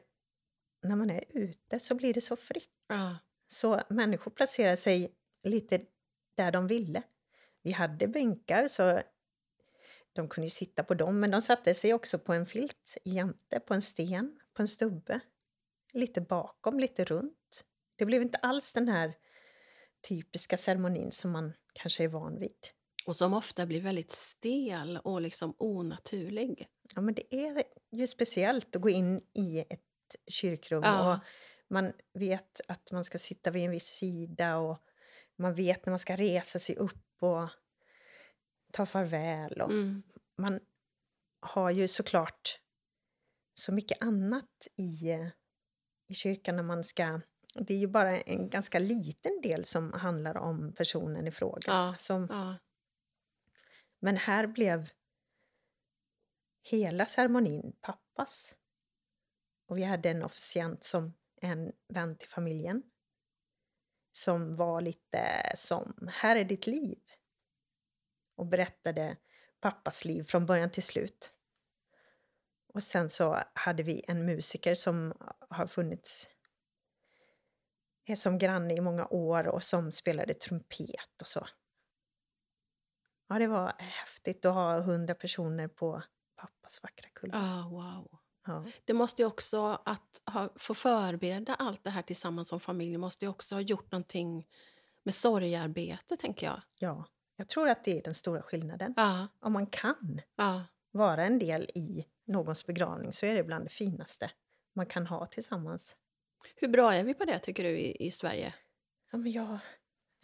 [0.82, 2.72] när man är ute så blir det så fritt.
[2.88, 3.18] Ja.
[3.48, 5.82] Så människor placerade sig lite
[6.36, 7.04] där de ville.
[7.62, 9.02] Vi hade bänkar så
[10.14, 13.60] de kunde ju sitta på dem, men de satte sig också på en filt jämte,
[13.60, 15.20] på en sten, på en stubbe.
[15.94, 17.66] Lite bakom, lite runt.
[17.96, 19.14] Det blev inte alls den här
[20.08, 22.58] typiska ceremonin som man kanske är van vid.
[23.06, 26.68] Och som ofta blir väldigt stel och liksom onaturlig.
[26.96, 29.82] Ja, men det är ju speciellt att gå in i ett
[30.28, 31.14] kyrkrum Ja.
[31.14, 31.20] och
[31.70, 34.78] man vet att man ska sitta vid en viss sida och
[35.38, 37.50] man vet när man ska resa sig upp och
[38.72, 39.62] ta farväl.
[39.62, 40.04] Och Mm.
[40.38, 40.60] Man
[41.40, 42.60] har ju såklart
[43.54, 45.28] så mycket annat i, eh,
[46.08, 47.22] i kyrkan när man ska...
[47.60, 51.64] Det är ju bara en ganska liten del som handlar om personen i fråga.
[51.68, 51.96] Ja.
[52.00, 52.56] Som, Ja.
[54.00, 54.90] men här blev
[56.62, 58.56] hela ceremonin pappas.
[59.68, 62.84] Och vi hade en officiant som en vän till familjen.
[64.12, 67.00] Som var lite som, här är ditt liv.
[68.36, 69.18] Och berättade
[69.60, 71.34] pappas liv från början till slut.
[72.74, 75.14] Och sen så hade vi en musiker som
[75.50, 76.28] har funnits
[78.06, 81.48] är som granne i många år och som spelade trumpet och så.
[83.28, 86.04] Ja, det var häftigt att ha hundra personer på
[86.36, 87.34] pappas vackra kulle.
[87.36, 88.20] Ah, wow.
[88.48, 88.66] Ja.
[88.86, 93.26] Det måste ju också, att ha, få förbereda allt det här tillsammans som familj, måste
[93.26, 94.48] ju också ha gjort någonting
[95.04, 96.62] med sorgarbete, tänker jag.
[96.80, 98.94] ja, jag tror att det är den stora skillnaden.
[98.98, 100.64] Ja, Om man kan ja.
[100.92, 104.32] vara en del i någons begravning så är det bland det finaste
[104.74, 105.96] man kan ha tillsammans.
[106.56, 108.54] Hur bra är vi på det, tycker du, i, i Sverige?
[109.12, 109.60] Ja, men jag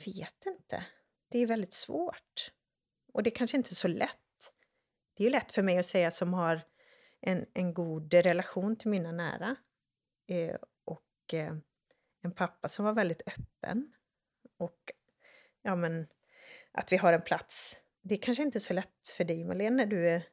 [0.06, 0.86] vet inte.
[1.30, 2.52] Det är väldigt svårt.
[3.14, 4.18] Och det kanske inte är så lätt.
[5.18, 6.62] Det är ju lätt för mig att säga som har
[7.22, 9.56] en, en god relation till mina nära.
[10.28, 10.56] Eh,
[10.86, 11.56] och eh,
[12.22, 13.94] en pappa som var väldigt öppen.
[14.58, 14.92] Och
[15.62, 16.08] ja, men
[16.72, 17.78] att vi har en plats.
[18.02, 20.28] Det är kanske inte är så lätt för dig, Malene, när du är,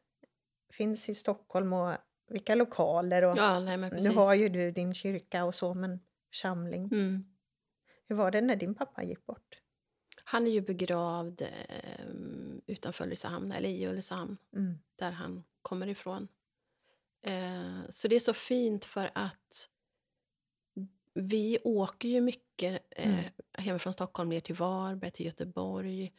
[0.72, 1.94] finns i Stockholm och
[2.28, 3.24] vilka lokaler.
[3.24, 6.84] Och, Ja, nej, nu har ju du din kyrka och så, men församling.
[6.84, 7.24] Mm.
[8.08, 9.60] Hur var det när din pappa gick bort?
[10.24, 12.06] Han är ju begravd eh,
[12.66, 14.78] utanför Ulricehamn, eller i Ulricehamn, Mm.
[14.96, 16.28] där han kommer ifrån.
[17.22, 19.68] Eh, så det är så fint för att
[21.14, 23.24] vi åker ju mycket eh, Mm.
[23.52, 26.12] hemifrån Stockholm ner till Varberg, till Göteborg.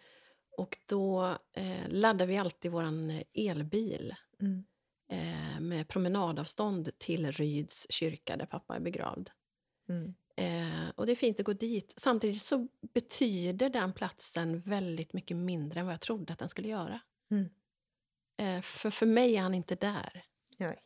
[0.57, 2.83] Och då eh, laddar vi alltid vår
[3.33, 4.63] elbil Mm.
[5.59, 9.29] Med promenadavstånd till Ryds kyrka där pappa är begravd.
[9.89, 10.13] Mm.
[10.35, 11.93] Eh, och det är fint att gå dit.
[11.97, 16.67] Samtidigt så betyder den platsen väldigt mycket mindre än vad jag trodde att den skulle
[16.67, 16.99] göra.
[17.31, 17.49] Mm.
[18.37, 20.23] Eh, för för mig är han inte där.
[20.57, 20.79] Nej.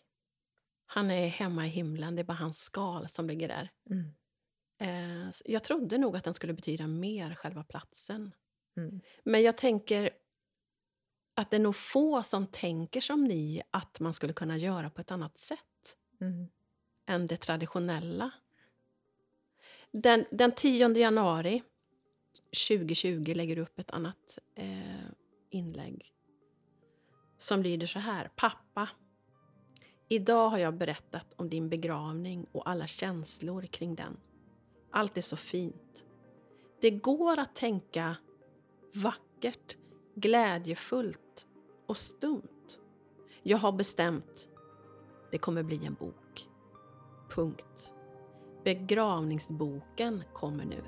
[0.86, 3.70] Han är hemma i himlen, det är bara hans skal som ligger där.
[3.90, 4.14] Mm.
[4.78, 8.32] Eh, jag trodde nog att den skulle betyda mer, själva platsen.
[8.78, 9.02] Mm.
[9.24, 10.10] Men jag tänker
[11.36, 15.02] att det är nog få som tänker som ni att man skulle kunna göra på
[15.02, 15.60] ett annat sätt
[16.22, 16.48] Mm.
[17.06, 18.32] än det traditionella.
[19.92, 21.64] Den, den 10 januari
[22.68, 25.06] 2020 lägger du upp ett annat eh,
[25.50, 26.14] inlägg
[27.38, 28.32] som lyder så här.
[28.36, 28.90] Pappa,
[30.10, 34.18] idag har jag berättat om din begravning och alla känslor kring den.
[34.92, 36.06] Allt är så fint.
[36.82, 38.16] Det går att tänka
[38.94, 39.78] vackert,
[40.16, 41.48] glädjefullt
[41.86, 42.80] och stumt.
[43.44, 44.50] Jag har bestämt.
[45.32, 46.50] Det kommer bli en bok.
[47.30, 47.94] Punkt.
[48.64, 50.84] Begravningsboken kommer nu.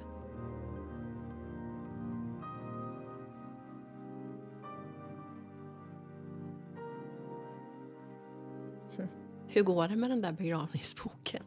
[9.47, 11.43] Hur går det med den där begravningsboken?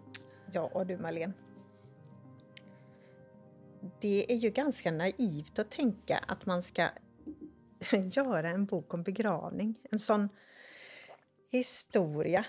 [0.53, 1.33] Ja du Malin.
[4.01, 6.88] Det är ju ganska naivt att tänka att man ska
[7.93, 9.79] göra en bok om begravning.
[9.91, 10.29] En sån
[11.51, 12.47] historia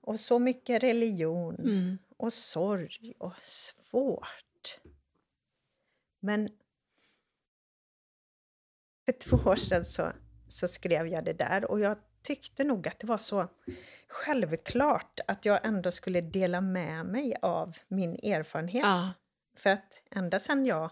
[0.00, 1.98] och så mycket religion Mm.
[2.16, 4.80] och sorg och svårt.
[6.20, 6.48] Men
[9.04, 10.12] för två år sedan så,
[10.48, 13.48] så skrev jag det där och jag tyckte nog att det var så
[14.08, 18.84] självklart att jag ändå skulle dela med mig av min erfarenhet.
[18.84, 19.12] Ja.
[19.56, 20.90] För att ända sedan jag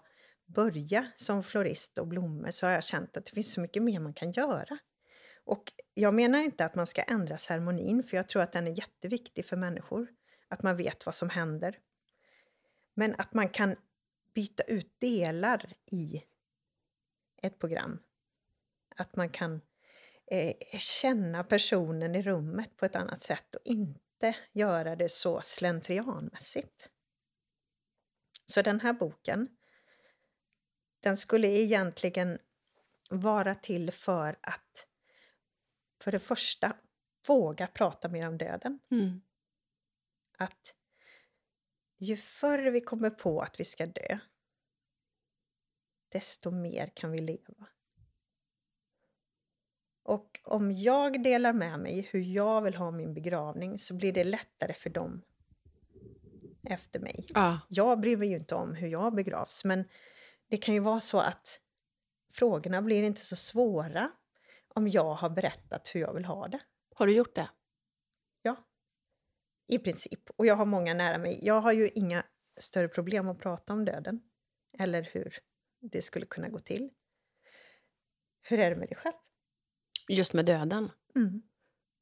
[0.55, 4.01] börja som florist och blommor så har jag känt att det finns så mycket mer
[4.01, 4.79] man kan göra.
[5.45, 8.79] Och jag menar inte att man ska ändra ceremonin, för jag tror att den är
[8.79, 10.09] jätteviktig för människor.
[10.49, 11.79] Att man vet vad som händer.
[12.95, 13.77] Men att man kan
[14.35, 16.23] byta ut delar i
[17.43, 17.99] ett program.
[18.97, 19.61] Att man kan
[20.27, 26.91] eh, känna personen i rummet på ett annat sätt och inte göra det så slentrianmässigt.
[28.47, 29.49] Så den här boken,
[31.01, 32.39] den skulle egentligen
[33.11, 34.87] vara till för att
[36.03, 36.77] för det första
[37.29, 38.79] våga prata mer om döden.
[38.91, 39.21] Mm.
[40.39, 40.75] Att
[41.99, 44.19] ju förr vi kommer på att vi ska dö,
[46.09, 47.67] desto mer kan vi leva.
[50.03, 54.25] Och om jag delar med mig hur jag vill ha min begravning så blir det
[54.25, 55.23] lättare för dem
[56.63, 57.27] efter mig.
[57.29, 57.61] Ja.
[57.69, 59.85] Jag bryr mig ju inte om hur jag begravs, men
[60.51, 61.61] det kan ju vara så att
[62.33, 64.11] frågorna blir inte så svåra
[64.69, 66.61] om jag har berättat hur jag vill ha det.
[66.95, 67.51] Har du gjort det?
[68.43, 68.57] Ja,
[69.67, 70.31] i princip.
[70.37, 71.39] Och jag har många nära mig.
[71.43, 72.27] Jag har ju inga
[72.61, 74.21] större problem att prata om döden.
[74.79, 75.39] Eller hur
[75.81, 76.91] det skulle kunna gå till.
[78.43, 79.15] Hur är det med dig själv?
[80.09, 80.91] Just med döden?
[81.17, 81.43] Mm.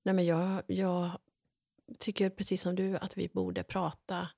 [0.02, 1.18] Nej, men jag, jag
[1.98, 4.28] tycker precis som du att vi borde prata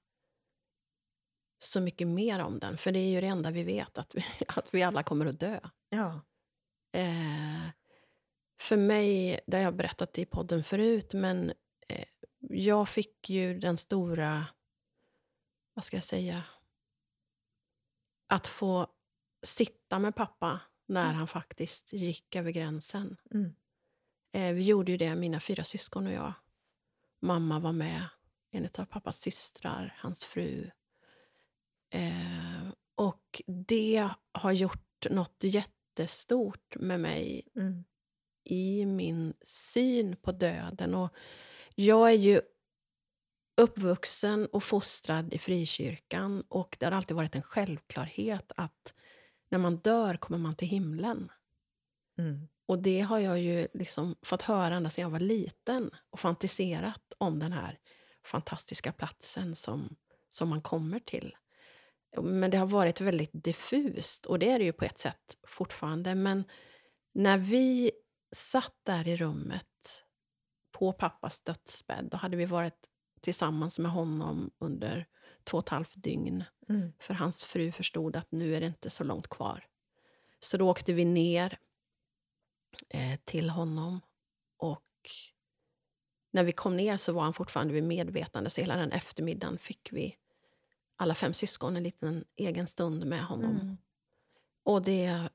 [1.63, 2.77] så mycket mer om den.
[2.77, 5.41] För det är ju det enda vi vet, att vi, att vi alla kommer att
[5.41, 5.61] dö.
[5.89, 6.21] Ja.
[6.93, 7.71] Eh,
[8.61, 11.53] för mig, det har jag berättat i podden förut, men
[11.89, 12.05] eh,
[12.41, 14.47] jag fick ju den stora,
[15.75, 16.43] vad ska jag säga,
[18.29, 18.87] att få
[19.43, 21.15] sitta med pappa när Mm.
[21.17, 23.17] han faktiskt gick över gränsen.
[23.35, 23.55] Mm.
[24.33, 26.33] Eh, vi gjorde ju det, mina fyra syskon och jag.
[27.23, 28.09] Mamma var med,
[28.51, 30.71] en av pappas systrar, hans fru.
[31.91, 37.85] Eh, och det har gjort något jättestort med mig Mm.
[38.45, 40.95] i min syn på döden.
[40.95, 41.15] Och
[41.75, 42.41] jag är ju
[43.57, 48.95] uppvuxen och fostrad i frikyrkan och det har alltid varit en självklarhet att
[49.49, 51.33] när man dör kommer man till himlen.
[52.19, 52.49] Mm.
[52.67, 57.13] Och det har jag ju liksom fått höra ända sedan jag var liten och fantiserat
[57.19, 57.79] om den här
[58.25, 59.97] fantastiska platsen som,
[60.31, 61.37] som man kommer till.
[62.17, 66.15] Men det har varit väldigt diffust och det är det ju på ett sätt fortfarande.
[66.15, 66.45] Men
[67.13, 67.93] när vi
[68.33, 70.05] satt där i rummet
[70.73, 72.89] på pappas dödsbädd, då hade vi varit
[73.21, 75.07] tillsammans med honom under
[75.45, 76.45] två och ett halvt dygn.
[76.69, 76.93] Mm.
[76.99, 79.67] För hans fru förstod att nu är det inte så långt kvar.
[80.41, 81.59] Så då åkte vi ner
[82.89, 84.01] eh, till honom
[84.57, 84.91] och
[86.33, 89.89] när vi kom ner så var han fortfarande vid medvetande så hela den eftermiddagen fick
[89.93, 90.17] vi
[91.01, 93.61] alla fem syskon en liten egen stund med honom.
[93.61, 93.77] Mm.
[94.63, 95.29] Och det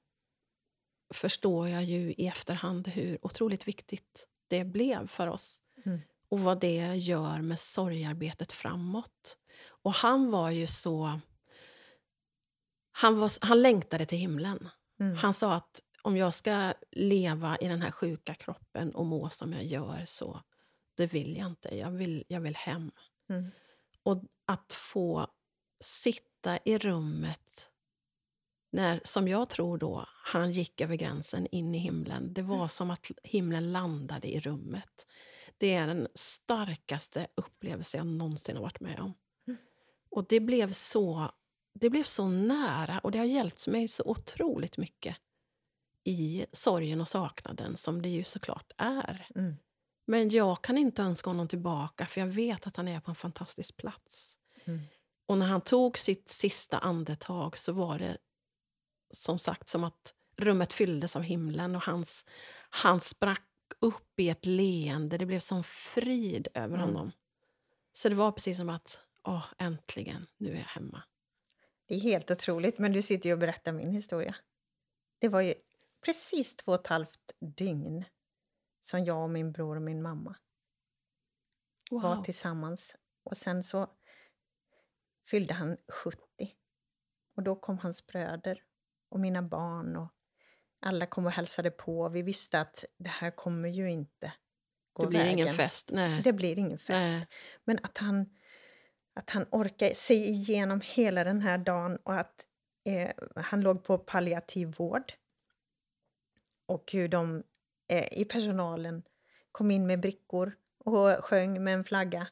[1.13, 5.61] förstår jag ju i efterhand hur otroligt viktigt det blev för oss.
[5.85, 5.99] Mm.
[6.29, 9.37] Och vad det gör med sorgarbetet framåt.
[9.67, 11.19] Och han var ju så...
[12.91, 14.69] Han, var, han längtade till himlen.
[14.99, 15.15] Mm.
[15.15, 19.53] Han sa att om jag ska leva i den här sjuka kroppen och må som
[19.53, 20.41] jag gör så
[20.95, 21.77] det vill jag inte.
[21.77, 22.91] Jag vill, jag vill hem.
[23.29, 23.51] Mm.
[24.03, 25.27] Och att få
[25.85, 27.69] sitta i rummet
[28.71, 32.33] när, som jag tror då, han gick över gränsen in i himlen.
[32.33, 35.07] Det var som att himlen landade i rummet.
[35.57, 39.13] Det är den starkaste upplevelse jag någonsin har varit med om.
[39.47, 39.57] Mm.
[40.09, 41.31] Och det blev så
[41.79, 45.17] det blev så nära och det har hjälpt mig så otroligt mycket
[46.03, 49.27] i sorgen och saknaden som det ju såklart är.
[49.35, 49.55] Mm.
[50.05, 53.15] Men jag kan inte önska honom tillbaka för jag vet att han är på en
[53.15, 54.37] fantastisk plats.
[54.65, 54.81] Mm.
[55.25, 58.17] Och när han tog sitt sista andetag så var det
[59.13, 62.25] som sagt som att rummet fylldes av himlen och hans,
[62.69, 63.41] han sprack
[63.79, 65.17] upp i ett leende.
[65.17, 66.79] Det blev som frid över Mm.
[66.87, 67.11] honom.
[67.93, 71.03] Så det var precis som att, åh, äntligen, nu är jag hemma.
[71.87, 74.35] Det är helt otroligt, men du sitter ju och berättar min historia.
[75.19, 75.53] Det var ju
[76.05, 78.05] precis två och ett halvt dygn
[78.81, 80.35] som jag och min bror och min mamma
[81.91, 82.23] var Wow.
[82.23, 82.95] tillsammans.
[83.23, 83.87] Och sen så
[85.25, 86.19] fyllde han 70.
[87.35, 88.63] Och då kom hans bröder
[89.09, 90.11] och mina barn och
[90.79, 92.09] alla kom och hälsade på.
[92.09, 94.33] Vi visste att det här kommer ju inte
[94.93, 95.39] gå Det blir vägen.
[95.39, 95.89] ingen fest.
[95.91, 96.21] Nej.
[96.23, 96.89] Det blir ingen fest.
[96.89, 97.27] Nej.
[97.63, 98.29] Men att han,
[99.13, 102.47] att han orkar sig igenom hela den här dagen och att
[102.85, 105.13] eh, han låg på palliativ vård.
[106.65, 107.43] Och hur de
[107.87, 109.03] eh, i personalen
[109.51, 112.27] kom in med brickor och sjöng med en flagga.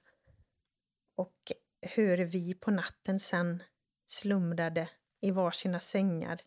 [1.16, 1.52] Och
[1.84, 3.64] hur vi på natten sen
[4.08, 4.90] slumrade
[5.22, 6.42] i varsina sängar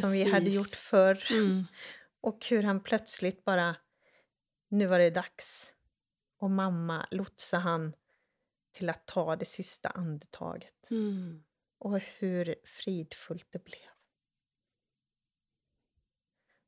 [0.00, 0.54] som vi hade Precis.
[0.54, 1.24] gjort förr.
[1.30, 1.64] Mm.
[2.20, 3.76] Och hur han plötsligt bara,
[4.68, 5.72] nu var det dags.
[6.38, 7.92] Och mamma lotsade han
[8.72, 10.90] till att ta det sista andetaget.
[10.90, 11.44] Mm.
[11.78, 13.88] Och hur fridfullt det blev.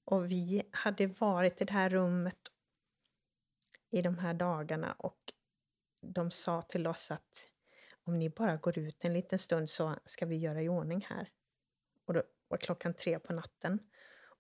[0.05, 2.39] Och vi hade varit i det här rummet
[3.91, 5.33] i de här dagarna och
[6.01, 7.50] de sa till oss att
[8.11, 11.29] om ni bara går ut en liten stund så ska vi göra i ordning här.
[12.05, 13.79] Och då var klockan tre på natten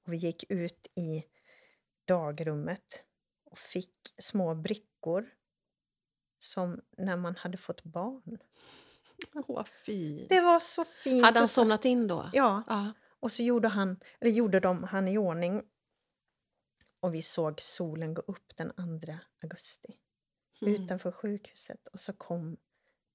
[0.04, 1.24] och vi gick ut i
[2.04, 3.04] dagrummet
[3.44, 5.30] och fick små brickor
[6.38, 8.38] som när man hade fått barn.
[9.34, 10.28] Åh, vad fint.
[10.28, 11.24] Det var så fint.
[11.24, 12.30] Hade han somnat in då?
[12.32, 12.92] Ja, Ja.
[13.20, 15.62] och så gjorde, han, eller gjorde de han i ordning.
[17.00, 19.96] Och vi såg solen gå upp den 2 augusti
[20.62, 20.74] Mm.
[20.74, 21.88] utanför sjukhuset.
[21.88, 22.56] Och så kom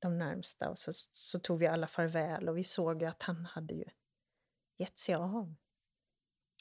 [0.06, 3.74] de närmsta och så, så tog vi alla farväl och vi såg att han hade
[3.74, 3.86] ju
[4.78, 5.56] gett sig av.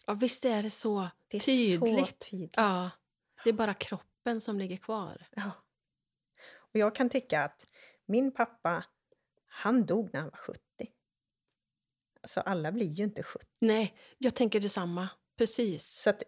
[0.07, 2.09] ja, visst är det så Det är tydligt.
[2.09, 2.55] så tydligt.
[2.57, 2.91] Ja.
[3.45, 5.27] Det är bara kroppen som ligger kvar.
[5.31, 5.51] Ja.
[6.57, 7.67] Och jag kan tycka att
[8.07, 8.85] min pappa,
[9.47, 10.61] han dog när han var 70.
[12.23, 13.47] Alltså alla blir ju inte 70.
[13.61, 15.09] Nej, jag tänker detsamma.
[15.39, 15.89] Precis.
[16.03, 16.23] Så att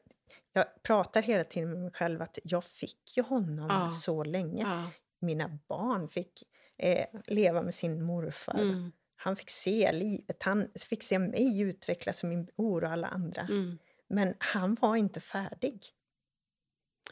[0.53, 3.91] jag pratar hela tiden med mig själv att jag fick ju honom Ja.
[3.91, 4.63] så länge.
[4.63, 4.91] Ja.
[5.19, 6.43] Mina barn fick
[6.79, 8.59] eh, leva med sin morfar.
[8.61, 8.93] Mm.
[9.17, 13.43] Han fick se livet, han fick se mig utvecklas som min bror och alla andra.
[13.43, 13.79] Mm.
[14.09, 15.87] Men han var inte färdig.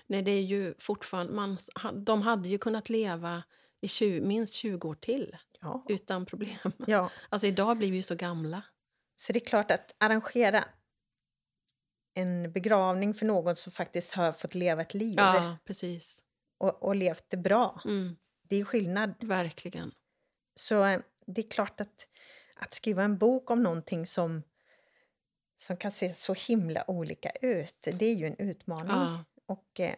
[0.07, 1.33] Nej, det är ju fortfarande...
[1.33, 1.59] Man,
[1.95, 3.43] de hade ju kunnat leva
[3.81, 5.85] i 20, minst 20 år till Ja.
[5.89, 6.57] utan problem.
[6.87, 7.11] ja.
[7.29, 8.63] Alltså idag blir vi ju så gamla.
[9.17, 10.65] Så det är klart att arrangera
[12.15, 16.23] en begravning för någon som faktiskt har fått leva ett liv Ja, precis.
[16.59, 17.83] och, och levt det bra.
[17.85, 18.17] Mm.
[18.49, 19.15] Det är skillnad.
[19.21, 19.93] Verkligen.
[20.55, 22.09] Så eh, det är klart att,
[22.57, 24.43] att skriva en bok om någonting som,
[25.57, 28.91] som kan se så himla olika ut, det är ju en utmaning.
[28.91, 29.25] Ja.
[29.47, 29.95] Och eh,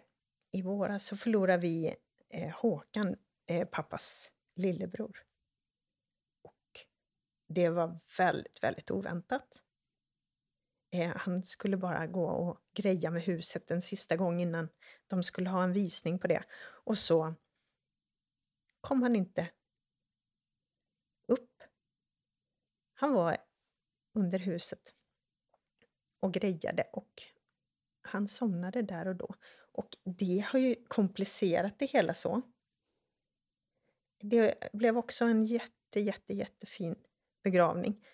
[0.53, 1.95] i våras så förlorade vi
[2.29, 3.17] eh, Håkan,
[3.47, 5.23] eh, pappas lillebror.
[6.43, 6.81] Och
[7.49, 9.63] det var väldigt, väldigt oväntat.
[10.93, 14.69] Eh, han skulle bara gå och greja med huset en sista gång innan
[15.07, 16.45] de skulle ha en visning på det.
[16.85, 17.35] Och så
[18.87, 19.49] kom han inte
[21.27, 21.63] upp.
[22.95, 23.37] Han var
[24.15, 24.95] under huset
[26.21, 27.23] och grejade och
[28.03, 29.35] han somnade där och då.
[29.73, 32.43] Och det har ju komplicerat det hela så.
[34.21, 36.97] Det blev också en jätte, jätte, jättefin
[37.43, 38.07] begravning.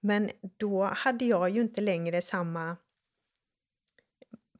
[0.00, 2.76] Men då hade jag ju inte längre samma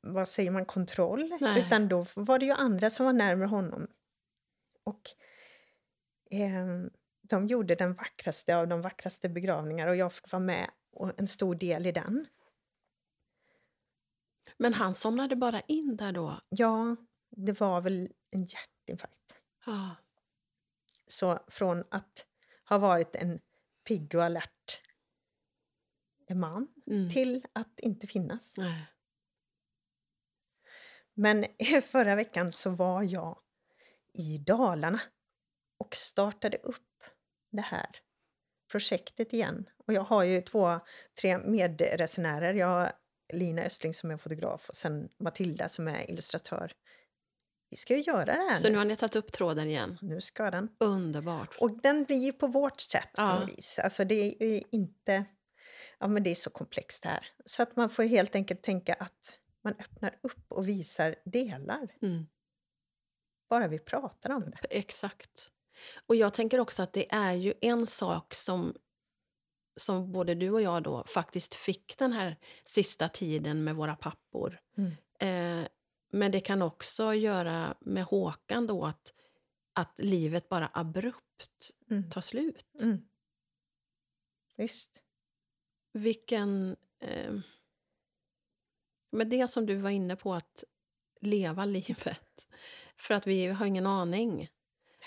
[0.01, 1.37] vad säger man, kontroll.
[1.41, 1.59] Nej.
[1.59, 3.87] Utan då var det ju andra som var närmare honom.
[4.85, 5.03] Och
[6.33, 6.67] eh,
[7.23, 11.29] de gjorde den vackraste av de vackraste begravningar och jag fick vara med och en
[11.29, 12.27] stor del i den.
[14.57, 16.41] Men han somnade bara in där då?
[16.49, 16.97] Ja,
[17.31, 19.37] det var väl en hjärtinfarkt.
[19.67, 19.97] Ja.
[21.07, 22.27] Så från att
[22.69, 23.41] ha varit en
[23.85, 24.83] pigg och alert
[26.35, 27.11] man Mm.
[27.11, 28.57] till att inte finnas.
[28.57, 28.87] Nej.
[31.15, 31.45] Men
[31.83, 33.39] förra veckan så var jag
[34.13, 35.01] i Dalarna
[35.83, 37.03] och startade upp
[37.51, 37.89] det här
[38.71, 39.69] projektet igen.
[39.87, 40.81] Och jag har ju två,
[41.21, 42.55] tre medresenärer.
[42.55, 42.93] Jag har
[43.33, 46.73] Lina Östling som är fotograf och sen Matilda som är illustratör.
[47.71, 48.77] Vi ska ju göra det här Så nu.
[48.79, 49.99] har ni tagit upp tråden igen?
[50.03, 50.69] Nu ska den.
[50.81, 51.57] Underbart.
[51.61, 53.39] Och den blir ju på vårt sätt på Ja.
[53.41, 53.79] något vis.
[53.79, 55.25] Alltså det är ju inte...
[55.99, 57.27] Ja men det är så komplext här.
[57.47, 61.97] Så att man får helt enkelt tänka att man öppnar upp och visar delar.
[62.03, 62.27] Mm.
[63.49, 64.59] Bara vi pratar om det.
[64.71, 65.51] Exakt.
[66.07, 68.75] Och jag tänker också att det är ju en sak som,
[69.77, 74.61] som både du och jag då faktiskt fick den här sista tiden med våra pappor.
[74.77, 74.93] Mm.
[75.19, 75.69] Eh,
[76.11, 79.13] men det kan också göra med Håkan då att,
[79.73, 81.23] att livet bara abrupt
[81.93, 82.11] Mm.
[82.11, 82.83] tar slut.
[82.83, 82.99] Mm.
[84.57, 85.03] Visst.
[85.93, 86.77] Vilken...
[86.99, 87.35] Eh,
[89.11, 90.65] med det som du var inne på, att
[91.21, 92.49] leva livet.
[92.97, 94.49] För att vi har ingen aning.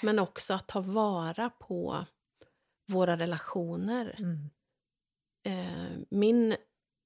[0.05, 2.05] Men också att ta vara på
[2.87, 4.15] våra relationer.
[4.19, 4.49] Mm.
[5.43, 6.55] Eh, min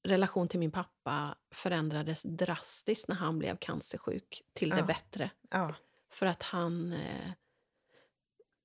[0.03, 4.85] relation till min pappa förändrades drastiskt när han blev cancersjuk till det Ja.
[4.85, 5.31] bättre.
[5.49, 5.75] Ja.
[6.09, 7.31] För att han, eh,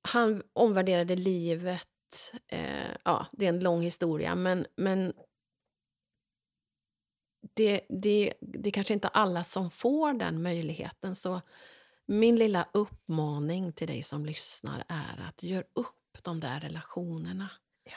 [0.02, 2.34] han omvärderade livet.
[2.46, 5.12] Eh, ja, det är en lång historia, men, men
[7.54, 11.16] det, det, det är kanske inte alla som får den möjligheten.
[11.16, 11.40] Så
[12.06, 17.50] min lilla uppmaning till dig som lyssnar är att gör upp de där relationerna.
[17.84, 17.92] ja.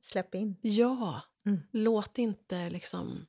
[0.00, 0.56] Släpp in.
[0.60, 1.60] Ja, Mm.
[1.72, 3.26] låt inte liksom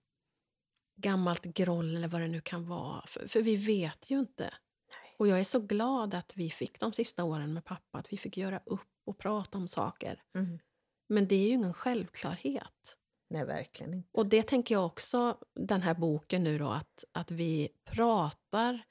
[0.95, 3.03] gammalt groll eller vad det nu kan vara.
[3.07, 4.43] För, för vi vet ju inte.
[4.43, 5.15] Nej.
[5.19, 8.17] Och jag är så glad att vi fick de sista åren med pappa, att vi
[8.17, 10.23] fick göra upp och prata om saker.
[10.35, 10.59] Mm.
[11.07, 12.97] Men det är ju ingen självklarhet.
[13.29, 14.09] Nej, verkligen inte.
[14.11, 18.83] Och det tänker jag också, den här boken nu då, att, att vi pratar...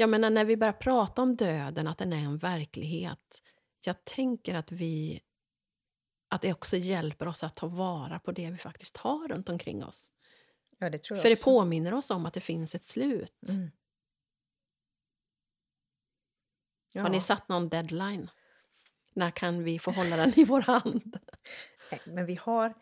[0.00, 3.42] Jag menar när vi börjar prata om döden, att den är en verklighet.
[3.84, 5.22] Jag tänker att vi...
[6.28, 9.84] Att det också hjälper oss att ta vara på det vi faktiskt har runt omkring
[9.84, 10.12] oss.
[10.78, 11.44] Ja, det För det också.
[11.44, 13.48] påminner oss om att det finns ett slut.
[13.48, 13.70] Mm.
[16.92, 17.02] Ja.
[17.02, 18.30] Har ni satt någon deadline?
[19.14, 21.18] När kan vi få hålla den i vår hand?
[21.90, 22.74] Nej, Men vi har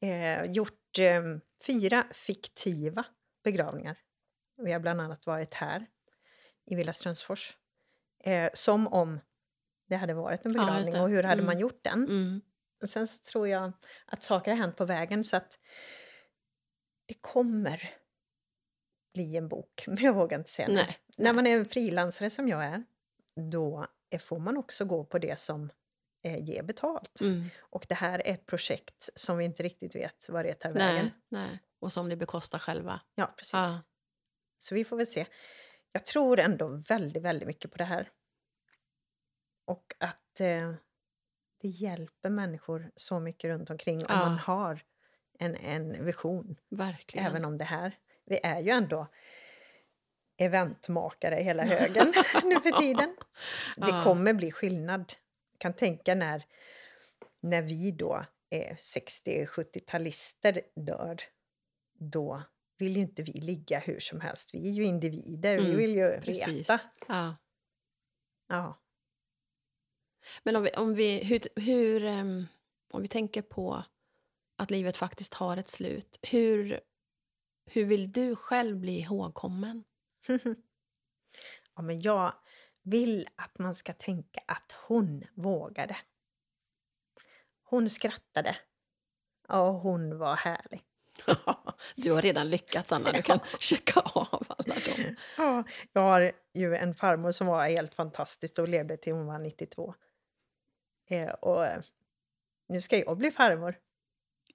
[0.00, 1.22] eh, gjort eh,
[1.66, 3.04] fyra fiktiva
[3.44, 3.98] begravningar.
[4.56, 5.86] Vi har bland annat varit här
[6.66, 7.56] i Villa Strömsfors.
[8.24, 9.20] Eh, som om
[9.88, 11.00] det hade varit en Ja, begravning det.
[11.00, 11.46] och hur hade Mm.
[11.46, 12.04] man gjort den?
[12.04, 12.40] Mm.
[12.82, 13.72] Och sen så tror jag
[14.06, 15.58] att saker har hänt på vägen så att
[17.06, 17.90] det kommer
[19.14, 19.84] bli en bok.
[19.86, 22.84] Men jag vågar inte säga Nej, När man är en frilansare som jag är,
[23.50, 23.86] då
[24.20, 25.70] får man också gå på det som
[26.22, 27.20] eh, ger betalt.
[27.20, 27.48] Mm.
[27.60, 31.10] Och det här är ett projekt som vi inte riktigt vet vad det tar vägen.
[31.28, 31.58] Nej, nej.
[31.78, 33.00] Och som ni bekostar själva.
[33.14, 33.52] Ja, precis.
[33.52, 33.80] Ja.
[34.58, 35.26] Så vi får väl se.
[35.96, 38.10] Jag tror ändå väldigt, väldigt mycket på det här.
[39.64, 40.72] Och att eh,
[41.60, 44.16] det hjälper människor så mycket runt omkring om Ja.
[44.28, 44.80] man har
[45.38, 46.56] en, en vision.
[46.68, 47.26] Verkligen.
[47.26, 49.06] Även om det här, vi är ju ändå
[50.36, 52.12] eventmakare hela högen
[52.44, 53.16] nu för tiden.
[53.76, 54.02] Det Ja.
[54.04, 55.12] kommer bli skillnad.
[55.52, 56.44] Jag kan tänka när,
[57.40, 61.16] när vi då är 60-70-talister dör.
[61.98, 62.42] Då
[62.78, 64.54] vill ju inte vi ligga hur som helst.
[64.54, 65.58] Vi är ju individer.
[65.58, 66.70] Vi Mm, vill ju Precis.
[66.70, 66.80] veta.
[67.08, 67.36] Ja.
[68.48, 68.82] Ja.
[70.42, 72.46] Men om vi, om vi, hur, hur, ehm,
[72.92, 73.84] om vi tänker på
[74.58, 76.18] att livet faktiskt har ett slut.
[76.22, 76.80] Hur,
[77.70, 79.84] hur vill du själv bli ihågkommen?
[81.74, 82.34] ja, men jag
[82.82, 85.96] vill att man ska tänka att hon vågade.
[87.62, 88.56] Hon skrattade.
[89.48, 90.85] Och hon var härlig.
[91.96, 93.12] du har redan lyckats, Anna.
[93.12, 95.16] Du kan checka av alla dem.
[95.36, 99.38] Ja, jag har ju en farmor som var helt fantastisk och levde till hon var
[99.38, 99.94] 92.
[101.10, 101.78] Eh, och eh,
[102.68, 103.74] nu ska jag bli farmor.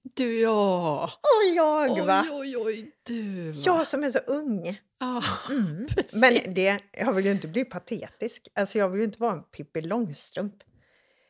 [0.03, 1.11] Du, ja!
[1.21, 2.21] Och jag va?
[2.31, 3.61] Oj, oj, oj, du, va?
[3.65, 4.79] Jag som är så ung.
[4.99, 5.87] Ja, Mm.
[6.13, 8.47] Men det, jag vill ju inte bli patetisk.
[8.55, 10.55] Alltså jag vill ju inte vara en Pippi Långstrump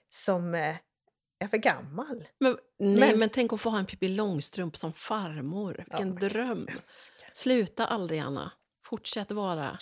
[0.10, 0.76] som eh,
[1.42, 2.28] är för gammal.
[2.40, 5.74] Men, nej, men, Men- tänk att få ha en Pippi Långstrump som farmor.
[5.78, 6.68] Vilken men- dröm!
[7.34, 8.52] Sluta aldrig, Anna.
[8.86, 9.78] Fortsätt vara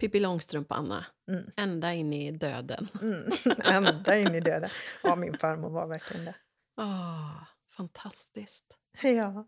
[0.00, 1.06] Pippi Långstrump-Anna.
[1.28, 1.50] Mm.
[1.56, 2.88] Ända in i döden.
[3.02, 3.30] Mm.
[3.86, 4.70] Ända in i döden.
[5.02, 6.34] Ja, min farmor var verkligen det.
[6.76, 7.46] Ah,
[7.76, 8.78] fantastiskt.
[9.02, 9.46] Ja.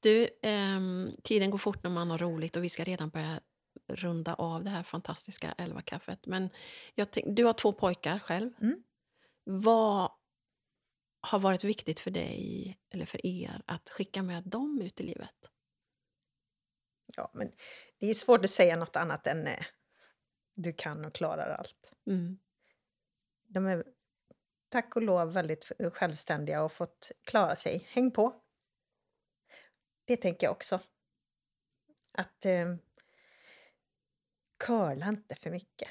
[0.00, 3.40] Du, ehm, tiden går fort när man har roligt och vi ska redan börja
[3.88, 6.26] runda av det här fantastiska elva-kaffet.
[6.26, 6.50] Men
[6.94, 8.50] jag tänk, du har två pojkar själv.
[8.62, 8.82] Mm.
[9.44, 10.10] Vad
[11.24, 15.50] har varit viktigt för dig, eller för er, att skicka med dem ut i livet?
[17.16, 17.52] ja, men
[17.98, 19.64] det är svårt att säga något annat än eh,
[20.54, 21.92] du kan och klarar allt.
[22.06, 22.38] Mm.
[23.46, 23.84] De är
[24.68, 27.86] tack och lov väldigt självständiga och fått klara sig.
[27.90, 28.40] Häng på!
[30.04, 30.80] Det tänker jag också.
[32.12, 32.74] Att eh,
[34.58, 35.88] curla inte för mycket.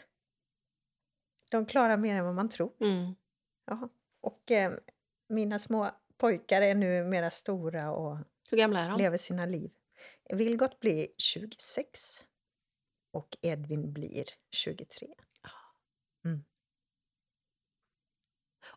[1.52, 2.74] De klarar mer än vad man tror.
[2.80, 3.16] Mm.
[3.66, 3.90] Ja.
[4.22, 4.74] Och eh,
[5.28, 8.18] mina små pojkar är nu mera stora och
[8.52, 8.98] Hur gamla är de?
[8.98, 9.72] lever sina liv.
[10.34, 12.26] Vilgot blir 26
[13.12, 15.08] och Edvin blir 23.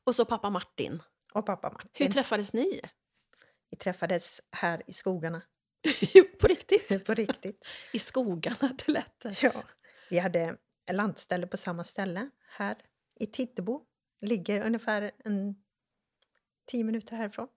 [0.04, 1.02] Och så pappa Martin.
[1.32, 2.12] Och pappa Hur Martin.
[2.12, 2.80] träffades ni?
[3.70, 5.42] Vi träffades här i skogarna.
[6.40, 7.04] På riktigt?
[7.06, 7.66] På riktigt.
[7.92, 9.42] I skogarna, det lät.
[9.42, 9.64] Ja.
[10.10, 10.56] Vi hade
[10.92, 12.76] lantställe på samma ställe här
[13.20, 13.86] i Tittebo.
[14.20, 15.64] Ligger ungefär en
[16.66, 17.48] tio minuter härifrån.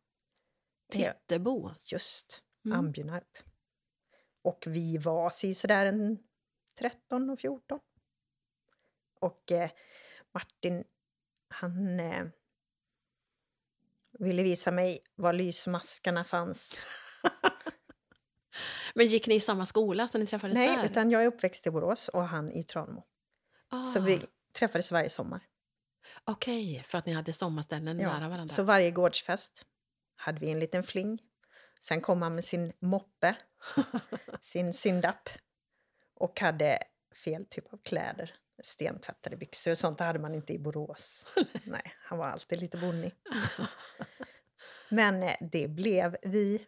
[0.92, 1.72] Tittebo.
[1.92, 2.80] just Mm.
[2.80, 3.38] Ambjörnarp.
[4.42, 6.18] Och vi var sådär en
[6.80, 7.80] 13 och 14.
[9.20, 9.70] Och eh,
[10.34, 10.84] Martin,
[11.48, 12.26] han eh,
[14.20, 16.76] ville visa mig var lysmaskarna fanns.
[18.96, 20.86] Men gick ni i samma skola så ni träffades Nej, där?
[20.86, 23.04] utan jag är uppväxt i Borås och han i Tranemo.
[23.70, 24.22] ah, Så vi
[24.54, 25.48] träffades varje sommar.
[26.30, 28.56] Okej, för att ni hade sommarställen Ja, nära varandra.
[28.56, 29.66] Så varje gårdsfest
[30.16, 31.22] hade vi en liten fling.
[31.82, 33.36] Sen kom han med sin moppe,
[34.42, 35.30] sin syndapp
[36.14, 36.80] och hade
[37.26, 38.36] fel typ av kläder.
[38.64, 41.28] Stentvättade byxor och sånt hade man inte i Borås.
[41.64, 43.16] Nej, han var alltid lite bonnig.
[44.90, 46.66] Men eh, det blev vi.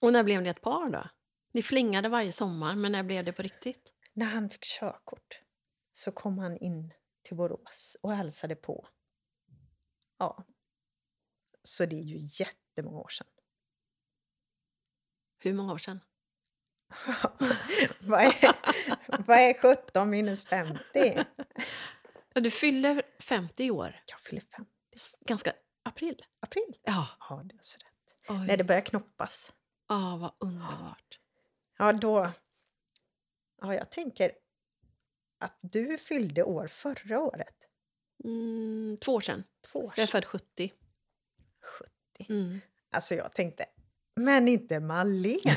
[0.00, 1.08] Och när blev ni ett par då?
[1.52, 3.92] Ni flingade varje sommar, men när blev det på riktigt?
[4.12, 5.40] När han fick körkort
[5.92, 6.92] så kom han in
[7.28, 8.88] till Borås och hälsade på.
[10.18, 10.44] Ja.
[11.62, 13.26] Så det är ju jättemånga år sedan.
[15.38, 16.00] Hur många år sedan?
[18.00, 18.34] vad, är,
[19.26, 20.80] vad är 17 minus 50?
[22.34, 24.02] Ja, Du fyller 50 i år.
[24.06, 24.70] Jag fyller 50.
[24.94, 25.52] S- Ganska
[25.82, 26.24] april.
[26.40, 26.76] April.
[26.82, 27.08] Ja.
[27.20, 28.28] Ja, det är så rätt.
[28.28, 28.46] Oj.
[28.46, 29.54] När det börjar knoppas.
[29.86, 31.20] Ah, vad underbart.
[31.78, 32.32] Ja, då...
[33.60, 34.32] Ja, jag tänker
[35.38, 37.54] att du fyllde år förra året.
[38.24, 39.44] Mm, två år sedan.
[39.72, 40.22] Två år Jag är sedan.
[40.22, 40.72] född 70.
[41.78, 42.32] 70.
[42.32, 42.60] Mm.
[42.90, 43.64] Alltså, jag tänkte,
[44.16, 45.40] men inte Malin.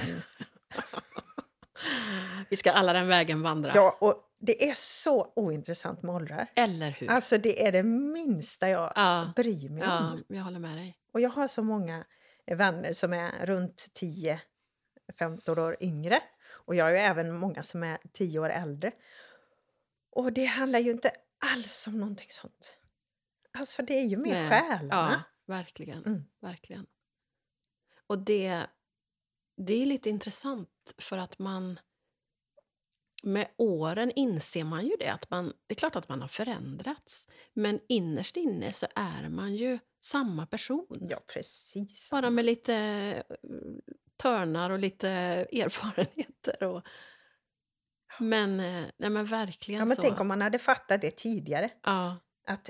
[2.49, 3.71] Vi ska alla den vägen vandra.
[3.75, 6.47] ja, och det är så ointressant med åldrar.
[6.55, 7.09] Eller hur?
[7.09, 9.33] Alltså, det är det minsta jag ja.
[9.35, 10.23] bryr mig ja, om.
[10.27, 10.97] jag håller med dig.
[11.13, 12.05] Och jag har så många
[12.51, 13.87] vänner som är runt
[15.19, 16.19] 10-15 år yngre.
[16.49, 18.91] Och jag har ju även många som är 10 år äldre.
[20.11, 22.77] Och det handlar ju inte alls om någonting sånt.
[23.51, 24.49] Alltså det är ju mer Nej.
[24.49, 24.87] själarna.
[24.91, 26.05] Ja, verkligen.
[26.05, 26.23] Mm.
[26.41, 26.85] verkligen.
[28.07, 28.67] Och det,
[29.57, 31.79] det är lite intressant för att man...
[33.23, 35.07] Med åren inser man ju det.
[35.07, 37.27] att man, Det är klart att man har förändrats.
[37.53, 41.07] Men innerst inne så är man ju samma person.
[41.09, 42.09] Ja, precis.
[42.09, 43.37] Bara med lite eh,
[44.17, 45.09] törnar och lite
[45.51, 46.63] erfarenheter.
[46.63, 46.85] Och,
[48.21, 50.01] men, eh, nej, men verkligen Ja, men så.
[50.01, 51.69] tänk om man hade fattat det tidigare.
[51.83, 52.17] Ja,
[52.47, 52.69] Att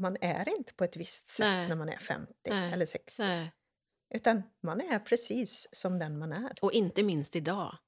[0.00, 1.68] man är inte på ett visst sätt Nej.
[1.68, 2.72] när man är 50 Nej.
[2.72, 3.22] eller 60.
[3.22, 3.52] nej.
[4.14, 6.52] Utan man är precis som den man är.
[6.62, 7.78] Och inte minst idag.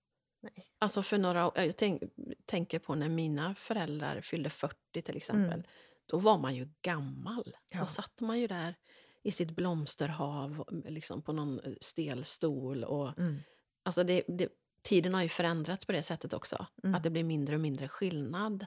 [0.43, 0.67] Nej.
[0.79, 2.03] Alltså för några jag tänk,
[2.47, 5.53] tänker på när mina föräldrar fyllde 40 till exempel.
[5.53, 5.67] Mm.
[6.07, 7.57] Då var man ju gammal.
[7.71, 7.81] Ja.
[7.81, 8.75] Då satt man ju där
[9.23, 12.85] i sitt blomsterhav liksom på någon stel stol.
[12.85, 13.39] Och, Mm.
[13.83, 14.49] alltså det, det,
[14.83, 16.67] tiden har ju förändrats på det sättet också.
[16.85, 16.95] Mm.
[16.95, 18.67] Att det blir mindre och mindre skillnad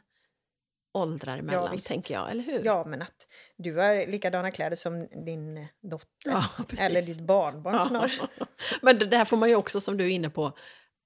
[0.94, 1.88] åldrar emellan, visst.
[1.88, 2.32] tänker jag.
[2.32, 2.66] Eller hur?
[2.66, 6.32] Ja, men att du har likadana kläder som din dotter.
[6.32, 6.46] Ja.
[6.80, 7.86] Eller ditt barnbarn Ja.
[7.88, 8.28] snarare.
[8.82, 10.58] Men det där får man ju också, som du är inne på,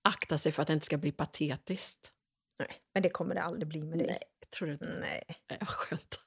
[0.04, 2.12] akta sig för att det inte ska bli patetiskt.
[2.60, 4.08] Nej, men det kommer det aldrig bli med dig.
[4.08, 4.20] Nej,
[4.58, 4.98] tror du inte?
[5.00, 5.24] Nej.
[5.50, 6.20] Nej, vad skönt.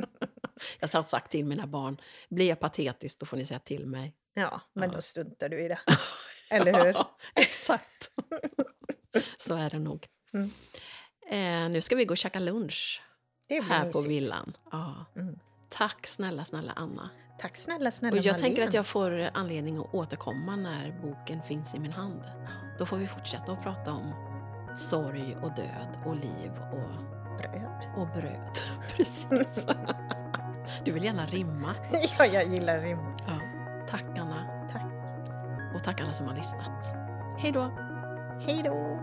[0.80, 4.14] jag har sagt till mina barn, blir jag patetisk då får ni säga till mig.
[4.34, 4.94] Ja, men Ja.
[4.96, 5.80] då struntar du i det.
[6.50, 6.92] Eller hur?
[6.92, 8.10] Ja, exakt.
[9.38, 10.06] Så är det nog.
[10.34, 10.50] Mm.
[11.30, 13.02] Eh, nu ska vi gå och käka lunch
[13.68, 14.06] här på mysigt.
[14.06, 14.56] villan.
[14.72, 15.04] Ja.
[15.16, 15.38] Mm.
[15.68, 17.10] Tack snälla, snälla Anna.
[17.40, 18.48] Tack snälla, snälla Och jag Marlene.
[18.48, 22.22] tänker att jag får anledning att återkomma när boken finns i min hand.
[22.78, 24.12] Då får vi fortsätta att prata om
[24.76, 27.94] sorg och död och liv och, Bröd.
[27.96, 28.58] och bröd.
[28.96, 29.66] Precis.
[30.84, 31.74] Du vill gärna rimma.
[32.18, 32.98] ja, jag gillar rim.
[33.26, 33.39] Ja.
[33.90, 34.46] Tack Anna.
[34.72, 34.82] Tack.
[35.74, 36.94] Och tack alla som har lyssnat.
[37.38, 37.70] Hej då!
[38.46, 39.00] Hej då!